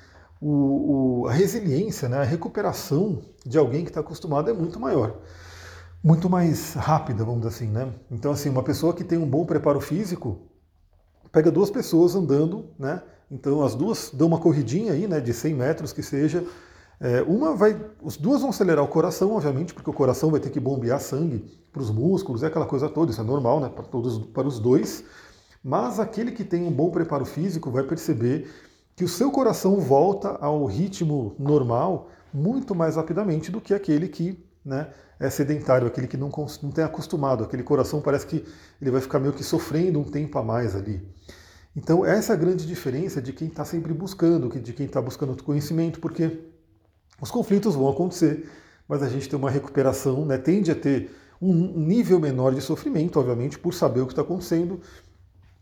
o, 0.40 1.22
o, 1.22 1.26
a 1.26 1.32
resiliência, 1.32 2.08
né, 2.08 2.18
a 2.18 2.24
recuperação 2.24 3.22
de 3.46 3.56
alguém 3.56 3.84
que 3.84 3.90
está 3.90 4.00
acostumado 4.00 4.50
é 4.50 4.52
muito 4.52 4.78
maior. 4.78 5.18
Muito 6.04 6.28
mais 6.28 6.74
rápida, 6.74 7.24
vamos 7.24 7.40
dizer 7.40 7.54
assim, 7.54 7.68
né? 7.72 7.92
Então, 8.10 8.30
assim, 8.30 8.50
uma 8.50 8.62
pessoa 8.62 8.94
que 8.94 9.02
tem 9.02 9.18
um 9.18 9.28
bom 9.28 9.44
preparo 9.44 9.80
físico, 9.80 10.38
pega 11.32 11.50
duas 11.50 11.70
pessoas 11.70 12.14
andando, 12.14 12.66
né? 12.78 13.02
Então 13.30 13.62
as 13.62 13.74
duas 13.74 14.10
dão 14.12 14.28
uma 14.28 14.38
corridinha 14.38 14.92
aí, 14.92 15.06
né, 15.06 15.20
de 15.20 15.32
100 15.32 15.54
metros 15.54 15.92
que 15.92 16.02
seja. 16.02 16.44
É, 17.00 17.22
uma 17.22 17.54
vai, 17.54 17.80
as 18.04 18.16
duas 18.16 18.40
vão 18.40 18.50
acelerar 18.50 18.84
o 18.84 18.88
coração, 18.88 19.32
obviamente, 19.32 19.72
porque 19.72 19.88
o 19.88 19.92
coração 19.92 20.30
vai 20.30 20.40
ter 20.40 20.50
que 20.50 20.58
bombear 20.58 21.00
sangue 21.00 21.44
para 21.72 21.80
os 21.80 21.90
músculos, 21.90 22.42
é 22.42 22.46
aquela 22.46 22.66
coisa 22.66 22.88
toda, 22.88 23.12
isso 23.12 23.20
é 23.20 23.24
normal, 23.24 23.60
né, 23.60 23.68
para 23.68 23.84
todos, 23.84 24.18
para 24.18 24.48
os 24.48 24.58
dois. 24.58 25.04
Mas 25.62 26.00
aquele 26.00 26.32
que 26.32 26.44
tem 26.44 26.66
um 26.66 26.72
bom 26.72 26.90
preparo 26.90 27.24
físico 27.24 27.70
vai 27.70 27.84
perceber 27.84 28.50
que 28.96 29.04
o 29.04 29.08
seu 29.08 29.30
coração 29.30 29.78
volta 29.78 30.30
ao 30.40 30.64
ritmo 30.64 31.36
normal 31.38 32.10
muito 32.34 32.74
mais 32.74 32.96
rapidamente 32.96 33.50
do 33.50 33.60
que 33.60 33.72
aquele 33.72 34.08
que 34.08 34.44
né, 34.64 34.88
é 35.20 35.30
sedentário, 35.30 35.86
aquele 35.86 36.08
que 36.08 36.16
não, 36.16 36.30
não 36.62 36.70
tem 36.70 36.84
acostumado, 36.84 37.44
aquele 37.44 37.62
coração 37.62 38.00
parece 38.00 38.26
que 38.26 38.44
ele 38.80 38.90
vai 38.90 39.00
ficar 39.00 39.20
meio 39.20 39.32
que 39.32 39.44
sofrendo 39.44 40.00
um 40.00 40.04
tempo 40.04 40.36
a 40.38 40.42
mais 40.42 40.74
ali. 40.74 41.00
Então, 41.76 42.04
essa 42.04 42.32
é 42.32 42.34
a 42.34 42.38
grande 42.38 42.66
diferença 42.66 43.22
de 43.22 43.32
quem 43.32 43.46
está 43.46 43.64
sempre 43.64 43.94
buscando, 43.94 44.48
de 44.48 44.72
quem 44.72 44.86
está 44.86 45.00
buscando 45.00 45.40
conhecimento, 45.44 46.00
porque 46.00 46.40
os 47.20 47.30
conflitos 47.30 47.74
vão 47.74 47.88
acontecer, 47.88 48.48
mas 48.88 49.02
a 49.02 49.08
gente 49.08 49.28
tem 49.28 49.38
uma 49.38 49.50
recuperação, 49.50 50.24
né, 50.24 50.38
tende 50.38 50.70
a 50.70 50.74
ter 50.74 51.10
um 51.40 51.52
nível 51.52 52.18
menor 52.18 52.54
de 52.54 52.60
sofrimento, 52.60 53.18
obviamente, 53.18 53.58
por 53.58 53.72
saber 53.72 54.00
o 54.00 54.06
que 54.06 54.12
está 54.12 54.22
acontecendo, 54.22 54.80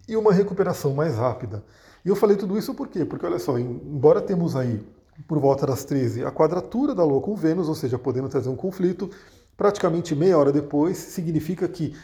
e 0.08 0.16
uma 0.16 0.32
recuperação 0.32 0.94
mais 0.94 1.16
rápida. 1.16 1.64
E 2.04 2.08
eu 2.08 2.16
falei 2.16 2.36
tudo 2.36 2.56
isso 2.56 2.72
por 2.75 2.88
quê? 2.88 3.04
Porque, 3.04 3.26
olha 3.26 3.38
só, 3.38 3.58
embora 3.58 4.20
temos 4.20 4.54
aí, 4.54 4.80
por 5.26 5.38
volta 5.38 5.66
das 5.66 5.84
13, 5.84 6.25
a 6.25 6.30
quadratura 6.30 6.94
da 6.94 7.04
Lua 7.04 7.20
com 7.20 7.34
Vênus, 7.34 7.68
ou 7.68 7.75
seja, 7.75 7.98
podendo 7.98 8.28
trazer 8.28 8.48
um 8.48 8.56
conflito, 8.56 9.10
praticamente 9.56 10.14
meia 10.14 10.38
hora 10.38 10.52
depois, 10.52 10.96
significa 10.96 11.66
que 11.66 11.94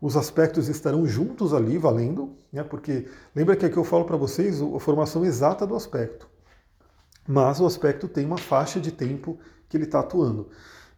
os 0.00 0.16
aspectos 0.16 0.68
estarão 0.68 1.04
juntos 1.04 1.52
ali, 1.52 1.76
valendo, 1.76 2.30
né? 2.50 2.64
porque 2.64 3.06
lembra 3.34 3.54
que 3.54 3.66
aqui 3.66 3.76
eu 3.76 3.84
falo 3.84 4.04
para 4.04 4.16
vocês 4.16 4.62
a 4.62 4.80
formação 4.80 5.24
exata 5.24 5.66
do 5.66 5.74
aspecto. 5.74 6.29
Mas 7.32 7.60
o 7.60 7.66
aspecto 7.66 8.08
tem 8.08 8.26
uma 8.26 8.36
faixa 8.36 8.80
de 8.80 8.90
tempo 8.90 9.38
que 9.68 9.76
ele 9.76 9.84
está 9.84 10.00
atuando. 10.00 10.48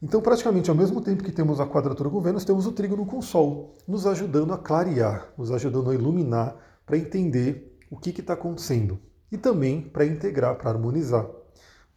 Então, 0.03 0.23
praticamente 0.23 0.71
ao 0.71 0.75
mesmo 0.75 1.03
tempo 1.03 1.23
que 1.23 1.31
temos 1.31 1.61
a 1.61 1.67
quadratura 1.67 2.09
com 2.09 2.23
Vênus, 2.23 2.43
temos 2.43 2.67
o 2.67 2.73
trígono 2.73 3.05
com 3.05 3.19
o 3.19 3.23
Sol, 3.23 3.77
nos 3.87 4.07
ajudando 4.07 4.55
a 4.55 4.57
clarear, 4.57 5.31
nos 5.37 5.53
ajudando 5.53 5.91
a 5.91 5.95
iluminar, 5.95 6.57
para 6.87 6.97
entender 6.97 7.79
o 7.91 7.99
que 7.99 8.19
está 8.19 8.33
acontecendo. 8.33 8.99
E 9.31 9.37
também 9.37 9.83
para 9.83 10.07
integrar, 10.07 10.57
para 10.57 10.71
harmonizar. 10.71 11.29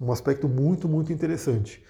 Um 0.01 0.12
aspecto 0.12 0.50
muito, 0.50 0.89
muito 0.89 1.13
interessante. 1.13 1.82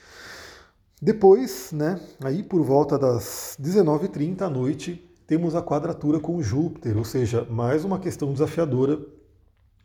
Depois, 1.02 1.72
né, 1.72 2.00
aí 2.24 2.44
por 2.44 2.62
volta 2.62 2.96
das 3.00 3.58
19h30 3.60 4.44
à 4.44 4.50
noite, 4.52 5.12
temos 5.26 5.56
a 5.56 5.64
quadratura 5.64 6.20
com 6.20 6.44
Júpiter, 6.44 6.96
ou 6.96 7.06
seja, 7.06 7.44
mais 7.50 7.84
uma 7.84 7.98
questão 7.98 8.32
desafiadora. 8.32 9.00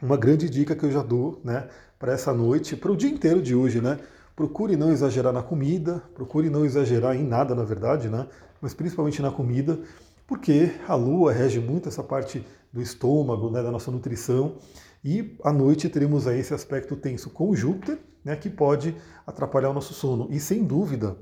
Uma 0.02 0.16
grande 0.16 0.48
dica 0.48 0.74
que 0.74 0.84
eu 0.84 0.90
já 0.90 1.02
dou 1.02 1.40
né, 1.44 1.68
para 1.98 2.12
essa 2.12 2.32
noite, 2.32 2.74
para 2.74 2.90
o 2.90 2.96
dia 2.96 3.10
inteiro 3.10 3.42
de 3.42 3.54
hoje, 3.54 3.82
né? 3.82 3.98
Procure 4.34 4.74
não 4.74 4.90
exagerar 4.90 5.30
na 5.30 5.42
comida, 5.42 6.02
procure 6.14 6.48
não 6.48 6.64
exagerar 6.64 7.14
em 7.14 7.22
nada, 7.22 7.54
na 7.54 7.64
verdade, 7.64 8.08
né? 8.08 8.26
Mas 8.62 8.72
principalmente 8.72 9.20
na 9.20 9.30
comida, 9.30 9.78
porque 10.26 10.72
a 10.88 10.94
Lua 10.94 11.32
rege 11.32 11.60
muito 11.60 11.88
essa 11.88 12.02
parte 12.02 12.46
do 12.72 12.80
estômago, 12.80 13.50
né, 13.50 13.62
da 13.62 13.70
nossa 13.70 13.90
nutrição. 13.90 14.56
E 15.04 15.36
à 15.44 15.52
noite 15.52 15.88
teremos 15.90 16.26
aí 16.26 16.40
esse 16.40 16.54
aspecto 16.54 16.96
tenso 16.96 17.28
com 17.28 17.54
Júpiter, 17.54 17.98
né, 18.24 18.36
que 18.36 18.48
pode 18.48 18.96
atrapalhar 19.26 19.68
o 19.68 19.74
nosso 19.74 19.92
sono. 19.92 20.28
E 20.30 20.40
sem 20.40 20.64
dúvida, 20.64 21.18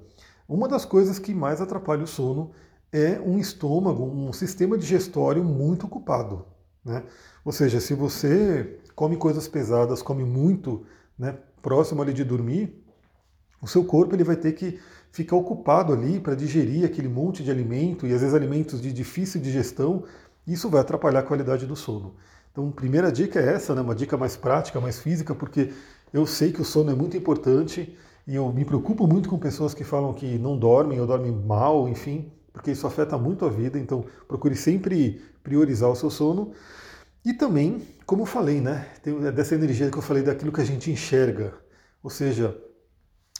uma 0.48 0.68
das 0.68 0.84
coisas 0.84 1.18
que 1.18 1.34
mais 1.34 1.60
atrapalha 1.60 2.04
o 2.04 2.06
sono 2.06 2.52
é 2.92 3.18
um 3.18 3.40
estômago, 3.40 4.04
um 4.04 4.32
sistema 4.32 4.78
digestório 4.78 5.42
muito 5.42 5.86
ocupado. 5.86 6.44
Né? 6.88 7.04
Ou 7.44 7.52
seja, 7.52 7.80
se 7.80 7.94
você 7.94 8.78
come 8.94 9.16
coisas 9.16 9.46
pesadas, 9.46 10.02
come 10.02 10.24
muito 10.24 10.84
né, 11.18 11.36
próximo 11.62 12.02
ali 12.02 12.12
de 12.12 12.24
dormir, 12.24 12.82
o 13.62 13.66
seu 13.66 13.84
corpo 13.84 14.14
ele 14.14 14.24
vai 14.24 14.36
ter 14.36 14.52
que 14.52 14.78
ficar 15.10 15.36
ocupado 15.36 15.92
ali 15.92 16.20
para 16.20 16.34
digerir 16.34 16.84
aquele 16.84 17.08
monte 17.08 17.42
de 17.42 17.50
alimento 17.50 18.06
e 18.06 18.12
às 18.12 18.20
vezes 18.20 18.34
alimentos 18.34 18.80
de 18.80 18.92
difícil 18.92 19.40
digestão. 19.40 20.04
Isso 20.46 20.68
vai 20.68 20.80
atrapalhar 20.80 21.20
a 21.20 21.22
qualidade 21.22 21.66
do 21.66 21.76
sono. 21.76 22.14
Então, 22.50 22.70
primeira 22.70 23.12
dica 23.12 23.38
é 23.38 23.54
essa, 23.54 23.74
né, 23.74 23.80
uma 23.80 23.94
dica 23.94 24.16
mais 24.16 24.36
prática, 24.36 24.80
mais 24.80 24.98
física, 24.98 25.34
porque 25.34 25.72
eu 26.12 26.26
sei 26.26 26.52
que 26.52 26.60
o 26.60 26.64
sono 26.64 26.90
é 26.90 26.94
muito 26.94 27.16
importante 27.16 27.96
e 28.26 28.34
eu 28.34 28.52
me 28.52 28.64
preocupo 28.64 29.06
muito 29.06 29.28
com 29.28 29.38
pessoas 29.38 29.74
que 29.74 29.84
falam 29.84 30.12
que 30.12 30.38
não 30.38 30.58
dormem 30.58 31.00
ou 31.00 31.06
dormem 31.06 31.32
mal, 31.32 31.88
enfim, 31.88 32.32
porque 32.52 32.70
isso 32.70 32.86
afeta 32.86 33.16
muito 33.16 33.44
a 33.44 33.48
vida. 33.48 33.78
Então, 33.78 34.04
procure 34.26 34.56
sempre 34.56 35.22
priorizar 35.48 35.90
o 35.90 35.96
seu 35.96 36.10
sono. 36.10 36.52
E 37.24 37.32
também, 37.32 37.80
como 38.04 38.22
eu 38.22 38.26
falei, 38.26 38.60
né, 38.60 38.86
tem 39.02 39.18
dessa 39.32 39.54
energia 39.54 39.90
que 39.90 39.96
eu 39.96 40.02
falei 40.02 40.22
daquilo 40.22 40.52
que 40.52 40.60
a 40.60 40.64
gente 40.64 40.90
enxerga. 40.90 41.54
Ou 42.02 42.10
seja, 42.10 42.56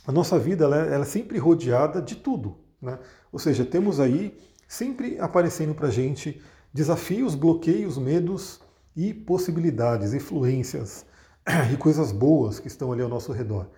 a 0.07 0.11
nossa 0.11 0.39
vida 0.39 0.65
ela, 0.65 0.87
é, 0.87 0.95
ela 0.95 1.03
é 1.03 1.07
sempre 1.07 1.39
rodeada 1.39 2.01
de 2.01 2.17
tudo. 2.17 2.57
Né? 2.81 2.99
Ou 3.31 3.39
seja, 3.39 3.65
temos 3.65 4.01
aí 4.01 4.39
sempre 4.67 5.19
aparecendo 5.21 5.75
para 5.75 5.89
a 5.89 5.91
gente 5.91 6.43
desafios, 6.73 7.35
bloqueios, 7.35 7.99
medos 7.99 8.61
e 8.97 9.13
possibilidades, 9.13 10.15
influências, 10.15 11.05
e 11.73 11.77
coisas 11.77 12.11
boas 12.11 12.59
que 12.59 12.69
estão 12.69 12.91
ali 12.91 13.03
ao 13.03 13.09
nosso 13.09 13.33
redor. 13.33 13.69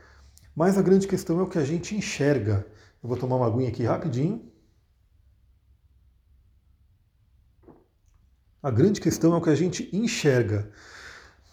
Mas 0.55 0.79
a 0.79 0.83
grande 0.83 1.07
questão 1.07 1.41
é 1.41 1.43
o 1.43 1.49
que 1.49 1.59
a 1.59 1.65
gente 1.65 1.97
enxerga. 1.97 2.67
Eu 3.03 3.09
vou 3.09 3.19
tomar 3.19 3.37
uma 3.37 3.47
aguinha 3.47 3.69
aqui 3.69 3.85
rapidinho. 3.85 4.50
A 8.63 8.71
grande 8.71 9.01
questão 9.01 9.33
é 9.33 9.39
o 9.39 9.41
que 9.41 9.49
a 9.49 9.55
gente 9.55 9.89
enxerga. 9.91 10.71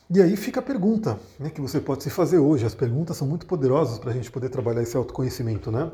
E 0.10 0.22
aí 0.22 0.36
fica 0.36 0.60
a 0.60 0.64
pergunta 0.64 1.18
né, 1.40 1.50
que 1.50 1.62
você 1.62 1.80
pode 1.80 2.04
se 2.04 2.10
fazer 2.10 2.38
hoje. 2.38 2.66
As 2.66 2.76
perguntas 2.76 3.16
são 3.16 3.26
muito 3.26 3.46
poderosas 3.46 3.98
para 3.98 4.12
a 4.12 4.14
gente 4.14 4.30
poder 4.30 4.50
trabalhar 4.50 4.82
esse 4.82 4.98
autoconhecimento. 4.98 5.72
Né? 5.72 5.90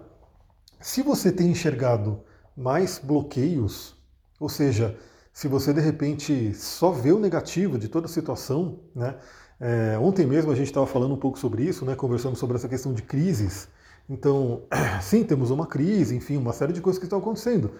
Se 0.79 1.03
você 1.03 1.31
tem 1.31 1.51
enxergado 1.51 2.23
mais 2.57 2.97
bloqueios, 2.97 3.95
ou 4.39 4.49
seja, 4.49 4.97
se 5.31 5.47
você 5.47 5.71
de 5.71 5.81
repente 5.81 6.53
só 6.55 6.91
vê 6.91 7.11
o 7.11 7.19
negativo 7.19 7.77
de 7.77 7.87
toda 7.87 8.07
a 8.07 8.09
situação, 8.09 8.79
né, 8.95 9.15
é, 9.59 9.97
ontem 9.99 10.25
mesmo 10.25 10.51
a 10.51 10.55
gente 10.55 10.67
estava 10.67 10.87
falando 10.87 11.13
um 11.13 11.19
pouco 11.19 11.37
sobre 11.37 11.63
isso, 11.63 11.85
né, 11.85 11.95
conversando 11.95 12.35
sobre 12.35 12.57
essa 12.57 12.67
questão 12.67 12.91
de 12.91 13.03
crises. 13.03 13.67
Então, 14.09 14.63
sim, 15.01 15.23
temos 15.23 15.51
uma 15.51 15.67
crise, 15.67 16.15
enfim, 16.15 16.37
uma 16.37 16.53
série 16.53 16.73
de 16.73 16.81
coisas 16.81 16.99
que 16.99 17.05
estão 17.05 17.19
acontecendo. 17.19 17.71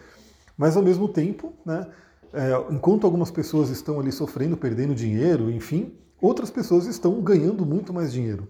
Mas 0.56 0.78
ao 0.78 0.84
mesmo 0.84 1.08
tempo, 1.08 1.54
né, 1.65 1.88
é, 2.34 2.74
enquanto 2.74 3.06
algumas 3.06 3.30
pessoas 3.30 3.69
estão 3.69 4.00
ali 4.00 4.12
sofrendo, 4.12 4.58
perdendo 4.58 4.96
dinheiro, 4.96 5.52
enfim, 5.52 5.96
outras 6.19 6.50
pessoas 6.50 6.88
estão 6.88 7.22
ganhando 7.22 7.65
muito 7.65 7.93
mais 7.93 8.12
dinheiro. 8.12 8.48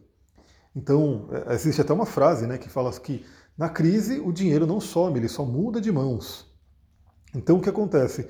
Então, 0.75 1.27
é, 1.31 1.53
existe 1.53 1.81
até 1.81 1.93
uma 1.93 2.05
frase 2.05 2.47
né, 2.47 2.57
que 2.57 2.69
fala 2.69 2.91
que 2.93 3.25
na 3.57 3.69
crise 3.69 4.19
o 4.19 4.31
dinheiro 4.31 4.65
não 4.65 4.79
some, 4.79 5.19
ele 5.19 5.27
só 5.27 5.45
muda 5.45 5.81
de 5.81 5.91
mãos. 5.91 6.47
Então, 7.35 7.57
o 7.57 7.61
que 7.61 7.69
acontece? 7.69 8.27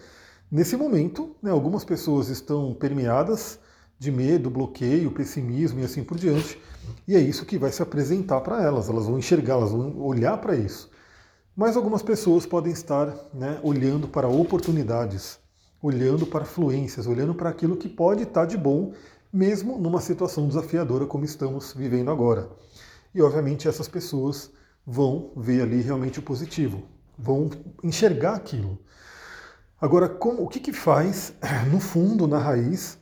Nesse 0.51 0.75
momento, 0.75 1.35
né, 1.41 1.51
algumas 1.51 1.85
pessoas 1.85 2.29
estão 2.29 2.73
permeadas 2.73 3.59
de 3.97 4.11
medo, 4.11 4.49
bloqueio, 4.49 5.11
pessimismo 5.11 5.79
e 5.79 5.83
assim 5.83 6.03
por 6.03 6.17
diante. 6.17 6.59
E 7.07 7.15
é 7.15 7.19
isso 7.19 7.45
que 7.45 7.57
vai 7.57 7.71
se 7.71 7.81
apresentar 7.81 8.41
para 8.41 8.61
elas, 8.61 8.89
elas 8.89 9.05
vão 9.05 9.17
enxergar, 9.17 9.53
elas 9.53 9.71
vão 9.71 9.97
olhar 10.01 10.37
para 10.37 10.55
isso. 10.55 10.91
Mas 11.55 11.77
algumas 11.77 12.01
pessoas 12.01 12.45
podem 12.45 12.73
estar 12.73 13.15
né, 13.33 13.59
olhando 13.63 14.07
para 14.07 14.27
oportunidades, 14.27 15.39
olhando 15.83 16.25
para 16.25 16.45
fluências, 16.45 17.05
olhando 17.05 17.35
para 17.35 17.49
aquilo 17.49 17.75
que 17.75 17.89
pode 17.89 18.23
estar 18.23 18.45
de 18.45 18.55
bom, 18.55 18.93
mesmo 19.31 19.77
numa 19.77 19.99
situação 19.99 20.47
desafiadora 20.47 21.05
como 21.05 21.25
estamos 21.25 21.73
vivendo 21.73 22.09
agora. 22.09 22.49
E 23.13 23.21
obviamente 23.21 23.67
essas 23.67 23.89
pessoas 23.89 24.49
vão 24.87 25.33
ver 25.35 25.61
ali 25.61 25.81
realmente 25.81 26.19
o 26.19 26.23
positivo, 26.23 26.83
vão 27.19 27.49
enxergar 27.83 28.35
aquilo. 28.35 28.79
Agora, 29.79 30.07
como, 30.07 30.43
o 30.43 30.47
que, 30.47 30.61
que 30.61 30.71
faz, 30.71 31.33
no 31.69 31.81
fundo, 31.81 32.25
na 32.27 32.37
raiz, 32.37 32.97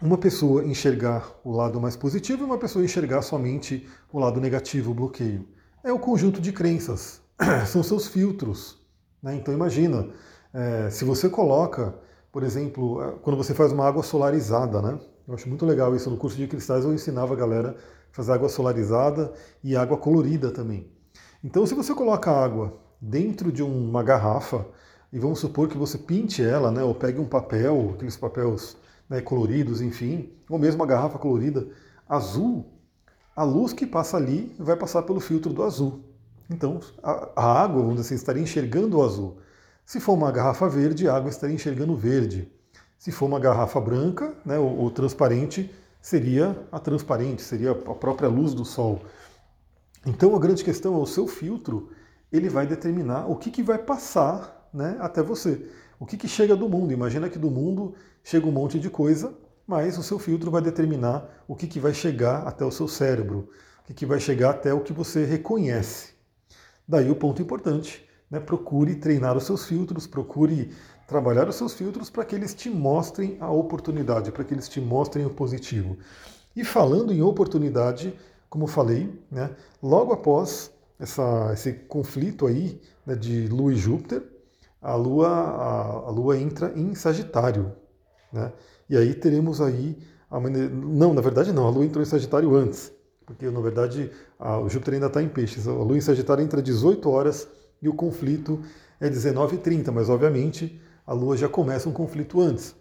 uma 0.00 0.18
pessoa 0.18 0.66
enxergar 0.66 1.26
o 1.42 1.50
lado 1.50 1.80
mais 1.80 1.96
positivo 1.96 2.42
e 2.42 2.44
uma 2.44 2.58
pessoa 2.58 2.84
enxergar 2.84 3.22
somente 3.22 3.88
o 4.12 4.18
lado 4.18 4.38
negativo, 4.38 4.90
o 4.90 4.94
bloqueio. 4.94 5.48
É 5.82 5.90
o 5.90 5.98
conjunto 5.98 6.42
de 6.42 6.52
crenças, 6.52 7.22
são 7.66 7.82
seus 7.82 8.06
filtros. 8.06 8.84
Né? 9.22 9.36
Então 9.36 9.54
imagina, 9.54 10.10
é, 10.56 10.88
se 10.88 11.04
você 11.04 11.28
coloca, 11.28 11.94
por 12.32 12.42
exemplo, 12.42 13.02
é, 13.02 13.12
quando 13.20 13.36
você 13.36 13.52
faz 13.52 13.72
uma 13.72 13.86
água 13.86 14.02
solarizada, 14.02 14.80
né? 14.80 14.98
Eu 15.28 15.34
acho 15.34 15.46
muito 15.50 15.66
legal 15.66 15.94
isso. 15.94 16.08
No 16.08 16.16
curso 16.16 16.34
de 16.34 16.46
cristais 16.46 16.82
eu 16.82 16.94
ensinava 16.94 17.34
a 17.34 17.36
galera 17.36 17.76
a 18.10 18.14
fazer 18.14 18.32
água 18.32 18.48
solarizada 18.48 19.34
e 19.62 19.76
água 19.76 19.98
colorida 19.98 20.50
também. 20.50 20.90
Então 21.44 21.66
se 21.66 21.74
você 21.74 21.94
coloca 21.94 22.30
água 22.30 22.80
dentro 22.98 23.52
de 23.52 23.62
uma 23.62 24.02
garrafa, 24.02 24.64
e 25.12 25.18
vamos 25.18 25.40
supor 25.40 25.68
que 25.68 25.76
você 25.76 25.98
pinte 25.98 26.42
ela, 26.42 26.70
né, 26.70 26.82
ou 26.82 26.94
pegue 26.94 27.20
um 27.20 27.28
papel, 27.28 27.92
aqueles 27.94 28.16
papéis 28.16 28.78
né, 29.10 29.20
coloridos, 29.20 29.82
enfim, 29.82 30.32
ou 30.48 30.58
mesmo 30.58 30.80
uma 30.80 30.86
garrafa 30.86 31.18
colorida 31.18 31.68
azul, 32.08 32.64
a 33.34 33.44
luz 33.44 33.74
que 33.74 33.86
passa 33.86 34.16
ali 34.16 34.54
vai 34.58 34.76
passar 34.76 35.02
pelo 35.02 35.20
filtro 35.20 35.52
do 35.52 35.62
azul. 35.62 36.00
Então, 36.48 36.80
a, 37.02 37.28
a 37.36 37.62
água, 37.62 37.82
vamos 37.82 37.96
dizer 37.96 38.06
assim, 38.06 38.14
estaria 38.14 38.42
enxergando 38.42 38.98
o 38.98 39.04
azul. 39.04 39.36
Se 39.86 40.00
for 40.00 40.14
uma 40.14 40.32
garrafa 40.32 40.68
verde, 40.68 41.08
a 41.08 41.14
água 41.14 41.30
estaria 41.30 41.54
enxergando 41.54 41.94
verde. 41.94 42.52
Se 42.98 43.12
for 43.12 43.26
uma 43.26 43.38
garrafa 43.38 43.80
branca, 43.80 44.34
né, 44.44 44.58
ou, 44.58 44.76
ou 44.78 44.90
transparente, 44.90 45.72
seria 46.02 46.58
a 46.72 46.80
transparente, 46.80 47.40
seria 47.40 47.70
a 47.70 47.94
própria 47.94 48.28
luz 48.28 48.52
do 48.52 48.64
sol. 48.64 49.02
Então, 50.04 50.34
a 50.34 50.40
grande 50.40 50.64
questão 50.64 50.94
é 50.96 50.98
o 50.98 51.06
seu 51.06 51.28
filtro, 51.28 51.90
ele 52.32 52.48
vai 52.48 52.66
determinar 52.66 53.30
o 53.30 53.36
que, 53.36 53.48
que 53.48 53.62
vai 53.62 53.78
passar 53.78 54.68
né, 54.74 54.96
até 54.98 55.22
você. 55.22 55.70
O 56.00 56.04
que, 56.04 56.16
que 56.16 56.26
chega 56.26 56.56
do 56.56 56.68
mundo. 56.68 56.92
Imagina 56.92 57.28
que 57.28 57.38
do 57.38 57.48
mundo 57.50 57.94
chega 58.24 58.44
um 58.44 58.52
monte 58.52 58.80
de 58.80 58.90
coisa, 58.90 59.34
mas 59.64 59.96
o 59.96 60.02
seu 60.02 60.18
filtro 60.18 60.50
vai 60.50 60.62
determinar 60.62 61.44
o 61.46 61.54
que, 61.54 61.68
que 61.68 61.78
vai 61.78 61.94
chegar 61.94 62.44
até 62.46 62.64
o 62.64 62.72
seu 62.72 62.88
cérebro, 62.88 63.50
o 63.82 63.86
que, 63.86 63.94
que 63.94 64.06
vai 64.06 64.18
chegar 64.18 64.50
até 64.50 64.74
o 64.74 64.80
que 64.80 64.92
você 64.92 65.24
reconhece. 65.24 66.14
Daí 66.88 67.08
o 67.08 67.16
ponto 67.16 67.40
importante, 67.40 68.05
né? 68.30 68.40
procure 68.40 68.94
treinar 68.96 69.36
os 69.36 69.44
seus 69.44 69.64
filtros, 69.66 70.06
procure 70.06 70.70
trabalhar 71.06 71.48
os 71.48 71.56
seus 71.56 71.72
filtros 71.72 72.10
para 72.10 72.24
que 72.24 72.34
eles 72.34 72.54
te 72.54 72.68
mostrem 72.68 73.36
a 73.40 73.50
oportunidade, 73.50 74.32
para 74.32 74.44
que 74.44 74.54
eles 74.54 74.68
te 74.68 74.80
mostrem 74.80 75.24
o 75.24 75.30
positivo. 75.30 75.96
E 76.54 76.64
falando 76.64 77.12
em 77.12 77.22
oportunidade, 77.22 78.14
como 78.48 78.66
falei, 78.66 79.12
né, 79.30 79.50
logo 79.82 80.12
após 80.12 80.72
essa, 80.98 81.50
esse 81.52 81.72
conflito 81.72 82.46
aí 82.46 82.80
né, 83.04 83.14
de 83.14 83.46
Lua 83.48 83.72
e 83.72 83.76
Júpiter, 83.76 84.22
a 84.80 84.94
Lua, 84.94 85.28
a, 85.28 85.82
a 86.06 86.10
Lua 86.10 86.38
entra 86.38 86.72
em 86.76 86.94
Sagitário. 86.94 87.72
Né? 88.32 88.52
E 88.88 88.96
aí 88.96 89.14
teremos 89.14 89.60
aí. 89.60 89.98
A, 90.30 90.40
não, 90.40 91.14
na 91.14 91.20
verdade 91.20 91.52
não, 91.52 91.66
a 91.66 91.70
Lua 91.70 91.84
entrou 91.84 92.02
em 92.02 92.06
Sagitário 92.06 92.54
antes, 92.54 92.92
porque 93.24 93.48
na 93.50 93.60
verdade 93.60 94.10
a, 94.38 94.58
o 94.58 94.68
Júpiter 94.68 94.94
ainda 94.94 95.06
está 95.06 95.22
em 95.22 95.28
peixes. 95.28 95.66
A 95.68 95.72
Lua 95.72 95.96
em 95.96 96.00
Sagitário 96.00 96.42
entra 96.42 96.60
às 96.60 96.64
18 96.64 97.08
horas 97.08 97.48
e 97.80 97.88
o 97.88 97.94
conflito 97.94 98.62
é 99.00 99.08
19h30, 99.08 99.90
mas 99.92 100.08
obviamente 100.08 100.80
a 101.06 101.12
Lua 101.12 101.36
já 101.36 101.48
começa 101.48 101.88
um 101.88 101.92
conflito 101.92 102.40
antes. 102.40 102.74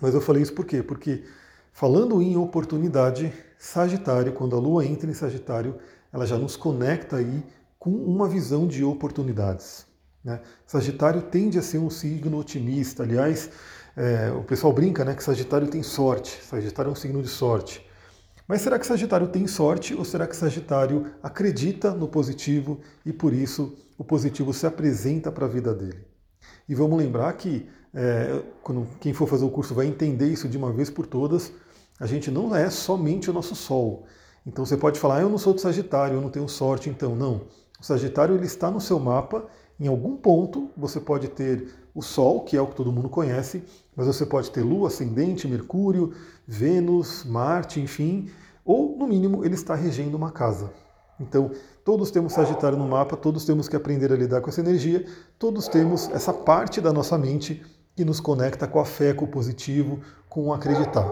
Mas 0.00 0.14
eu 0.14 0.20
falei 0.20 0.42
isso 0.42 0.52
por 0.52 0.66
quê? 0.66 0.82
Porque 0.82 1.24
falando 1.72 2.20
em 2.20 2.36
oportunidade, 2.36 3.32
Sagitário, 3.58 4.32
quando 4.32 4.56
a 4.56 4.58
Lua 4.58 4.84
entra 4.84 5.10
em 5.10 5.14
Sagitário, 5.14 5.76
ela 6.12 6.26
já 6.26 6.36
nos 6.36 6.56
conecta 6.56 7.16
aí 7.16 7.44
com 7.78 7.90
uma 7.90 8.28
visão 8.28 8.66
de 8.66 8.82
oportunidades. 8.82 9.86
Né? 10.24 10.40
Sagitário 10.66 11.22
tende 11.22 11.58
a 11.58 11.62
ser 11.62 11.78
um 11.78 11.88
signo 11.88 12.38
otimista. 12.38 13.04
Aliás, 13.04 13.50
é, 13.96 14.30
o 14.32 14.42
pessoal 14.42 14.72
brinca 14.72 15.04
né, 15.04 15.14
que 15.14 15.22
Sagitário 15.22 15.68
tem 15.68 15.82
sorte. 15.82 16.42
Sagitário 16.42 16.88
é 16.88 16.92
um 16.92 16.96
signo 16.96 17.22
de 17.22 17.28
sorte. 17.28 17.85
Mas 18.48 18.62
será 18.62 18.78
que 18.78 18.86
Sagitário 18.86 19.28
tem 19.28 19.46
sorte 19.46 19.94
ou 19.94 20.04
será 20.04 20.26
que 20.26 20.36
Sagitário 20.36 21.06
acredita 21.22 21.92
no 21.92 22.06
positivo 22.06 22.80
e 23.04 23.12
por 23.12 23.32
isso 23.32 23.76
o 23.98 24.04
positivo 24.04 24.52
se 24.52 24.66
apresenta 24.66 25.32
para 25.32 25.46
a 25.46 25.48
vida 25.48 25.74
dele? 25.74 26.06
E 26.68 26.74
vamos 26.74 26.98
lembrar 26.98 27.32
que 27.32 27.68
é, 27.92 28.42
quando 28.62 28.86
quem 29.00 29.12
for 29.12 29.26
fazer 29.26 29.44
o 29.44 29.50
curso 29.50 29.74
vai 29.74 29.86
entender 29.86 30.28
isso 30.28 30.48
de 30.48 30.56
uma 30.56 30.72
vez 30.72 30.90
por 30.90 31.06
todas. 31.06 31.52
A 31.98 32.06
gente 32.06 32.30
não 32.30 32.54
é 32.54 32.68
somente 32.70 33.30
o 33.30 33.32
nosso 33.32 33.56
Sol. 33.56 34.04
Então 34.46 34.64
você 34.64 34.76
pode 34.76 35.00
falar, 35.00 35.16
ah, 35.16 35.22
eu 35.22 35.28
não 35.28 35.38
sou 35.38 35.54
de 35.54 35.60
Sagitário, 35.60 36.16
eu 36.16 36.20
não 36.20 36.30
tenho 36.30 36.48
sorte, 36.48 36.88
então 36.88 37.16
não. 37.16 37.46
O 37.80 37.84
Sagitário 37.84 38.36
ele 38.36 38.46
está 38.46 38.70
no 38.70 38.80
seu 38.80 39.00
mapa, 39.00 39.46
em 39.80 39.88
algum 39.88 40.16
ponto 40.16 40.70
você 40.76 41.00
pode 41.00 41.28
ter 41.28 41.68
o 41.94 42.02
Sol, 42.02 42.42
que 42.42 42.56
é 42.56 42.60
o 42.60 42.66
que 42.66 42.76
todo 42.76 42.92
mundo 42.92 43.08
conhece, 43.08 43.64
mas 43.96 44.06
você 44.06 44.26
pode 44.26 44.50
ter 44.50 44.62
Lua, 44.62 44.88
Ascendente, 44.88 45.48
Mercúrio, 45.48 46.12
Vênus, 46.46 47.24
Marte, 47.24 47.80
enfim, 47.80 48.30
ou 48.64 48.96
no 48.96 49.06
mínimo 49.06 49.44
ele 49.44 49.54
está 49.54 49.74
regendo 49.74 50.16
uma 50.16 50.30
casa. 50.30 50.70
Então, 51.18 51.50
todos 51.82 52.10
temos 52.10 52.34
Sagitário 52.34 52.76
no 52.76 52.86
mapa, 52.86 53.16
todos 53.16 53.44
temos 53.44 53.68
que 53.68 53.76
aprender 53.76 54.12
a 54.12 54.16
lidar 54.16 54.42
com 54.42 54.50
essa 54.50 54.60
energia, 54.60 55.06
todos 55.38 55.66
temos 55.66 56.10
essa 56.10 56.32
parte 56.32 56.80
da 56.80 56.92
nossa 56.92 57.16
mente 57.16 57.64
que 57.96 58.04
nos 58.04 58.20
conecta 58.20 58.66
com 58.68 58.78
a 58.78 58.84
fé, 58.84 59.14
com 59.14 59.24
o 59.24 59.28
positivo, 59.28 60.00
com 60.28 60.48
o 60.48 60.52
acreditar. 60.52 61.10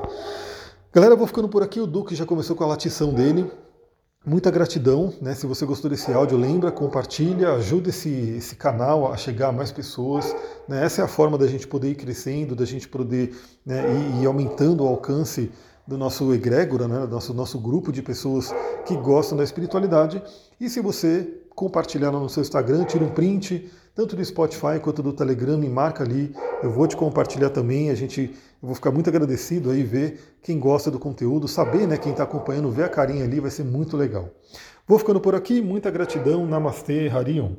Galera, 0.92 1.14
eu 1.14 1.18
vou 1.18 1.26
ficando 1.26 1.48
por 1.48 1.62
aqui. 1.62 1.80
O 1.80 1.86
Duque 1.86 2.14
já 2.14 2.26
começou 2.26 2.54
com 2.54 2.62
a 2.62 2.66
latição 2.66 3.12
dele. 3.12 3.50
Muita 4.26 4.50
gratidão, 4.50 5.12
né? 5.20 5.34
Se 5.34 5.46
você 5.46 5.66
gostou 5.66 5.90
desse 5.90 6.10
áudio, 6.10 6.38
lembra, 6.38 6.72
compartilha, 6.72 7.52
ajuda 7.52 7.90
esse, 7.90 8.08
esse 8.08 8.56
canal 8.56 9.12
a 9.12 9.18
chegar 9.18 9.48
a 9.48 9.52
mais 9.52 9.70
pessoas. 9.70 10.34
Né? 10.66 10.82
Essa 10.82 11.02
é 11.02 11.04
a 11.04 11.08
forma 11.08 11.36
da 11.36 11.46
gente 11.46 11.66
poder 11.66 11.90
ir 11.90 11.94
crescendo, 11.94 12.56
da 12.56 12.64
gente 12.64 12.88
poder 12.88 13.36
né, 13.66 13.84
ir, 13.92 14.22
ir 14.22 14.26
aumentando 14.26 14.82
o 14.82 14.88
alcance 14.88 15.52
do 15.86 15.98
nosso 15.98 16.32
egrégora, 16.32 16.88
né, 16.88 17.00
do 17.00 17.08
nosso, 17.08 17.34
nosso 17.34 17.58
grupo 17.58 17.92
de 17.92 18.00
pessoas 18.00 18.50
que 18.86 18.96
gostam 18.96 19.36
da 19.36 19.44
espiritualidade. 19.44 20.22
E 20.58 20.70
se 20.70 20.80
você 20.80 21.42
compartilhar 21.54 22.10
no 22.10 22.26
seu 22.30 22.40
Instagram, 22.40 22.84
tira 22.84 23.04
um 23.04 23.10
print, 23.10 23.70
tanto 23.94 24.16
do 24.16 24.24
Spotify 24.24 24.80
quanto 24.82 25.02
do 25.02 25.12
Telegram, 25.12 25.56
me 25.56 25.68
marca 25.68 26.02
ali, 26.02 26.34
eu 26.62 26.70
vou 26.70 26.86
te 26.86 26.96
compartilhar 26.96 27.50
também, 27.50 27.90
a 27.90 27.94
gente, 27.94 28.22
eu 28.62 28.66
vou 28.66 28.74
ficar 28.74 28.90
muito 28.90 29.08
agradecido 29.08 29.70
aí 29.70 29.82
ver 29.84 30.36
quem 30.42 30.58
gosta 30.58 30.90
do 30.90 30.98
conteúdo, 30.98 31.46
saber, 31.46 31.86
né, 31.86 31.96
quem 31.96 32.10
está 32.10 32.24
acompanhando, 32.24 32.70
ver 32.70 32.84
a 32.84 32.88
carinha 32.88 33.24
ali, 33.24 33.38
vai 33.38 33.50
ser 33.50 33.64
muito 33.64 33.96
legal. 33.96 34.30
Vou 34.86 34.98
ficando 34.98 35.20
por 35.20 35.34
aqui, 35.34 35.62
muita 35.62 35.90
gratidão, 35.90 36.44
Namastê, 36.46 37.08
Harion. 37.08 37.52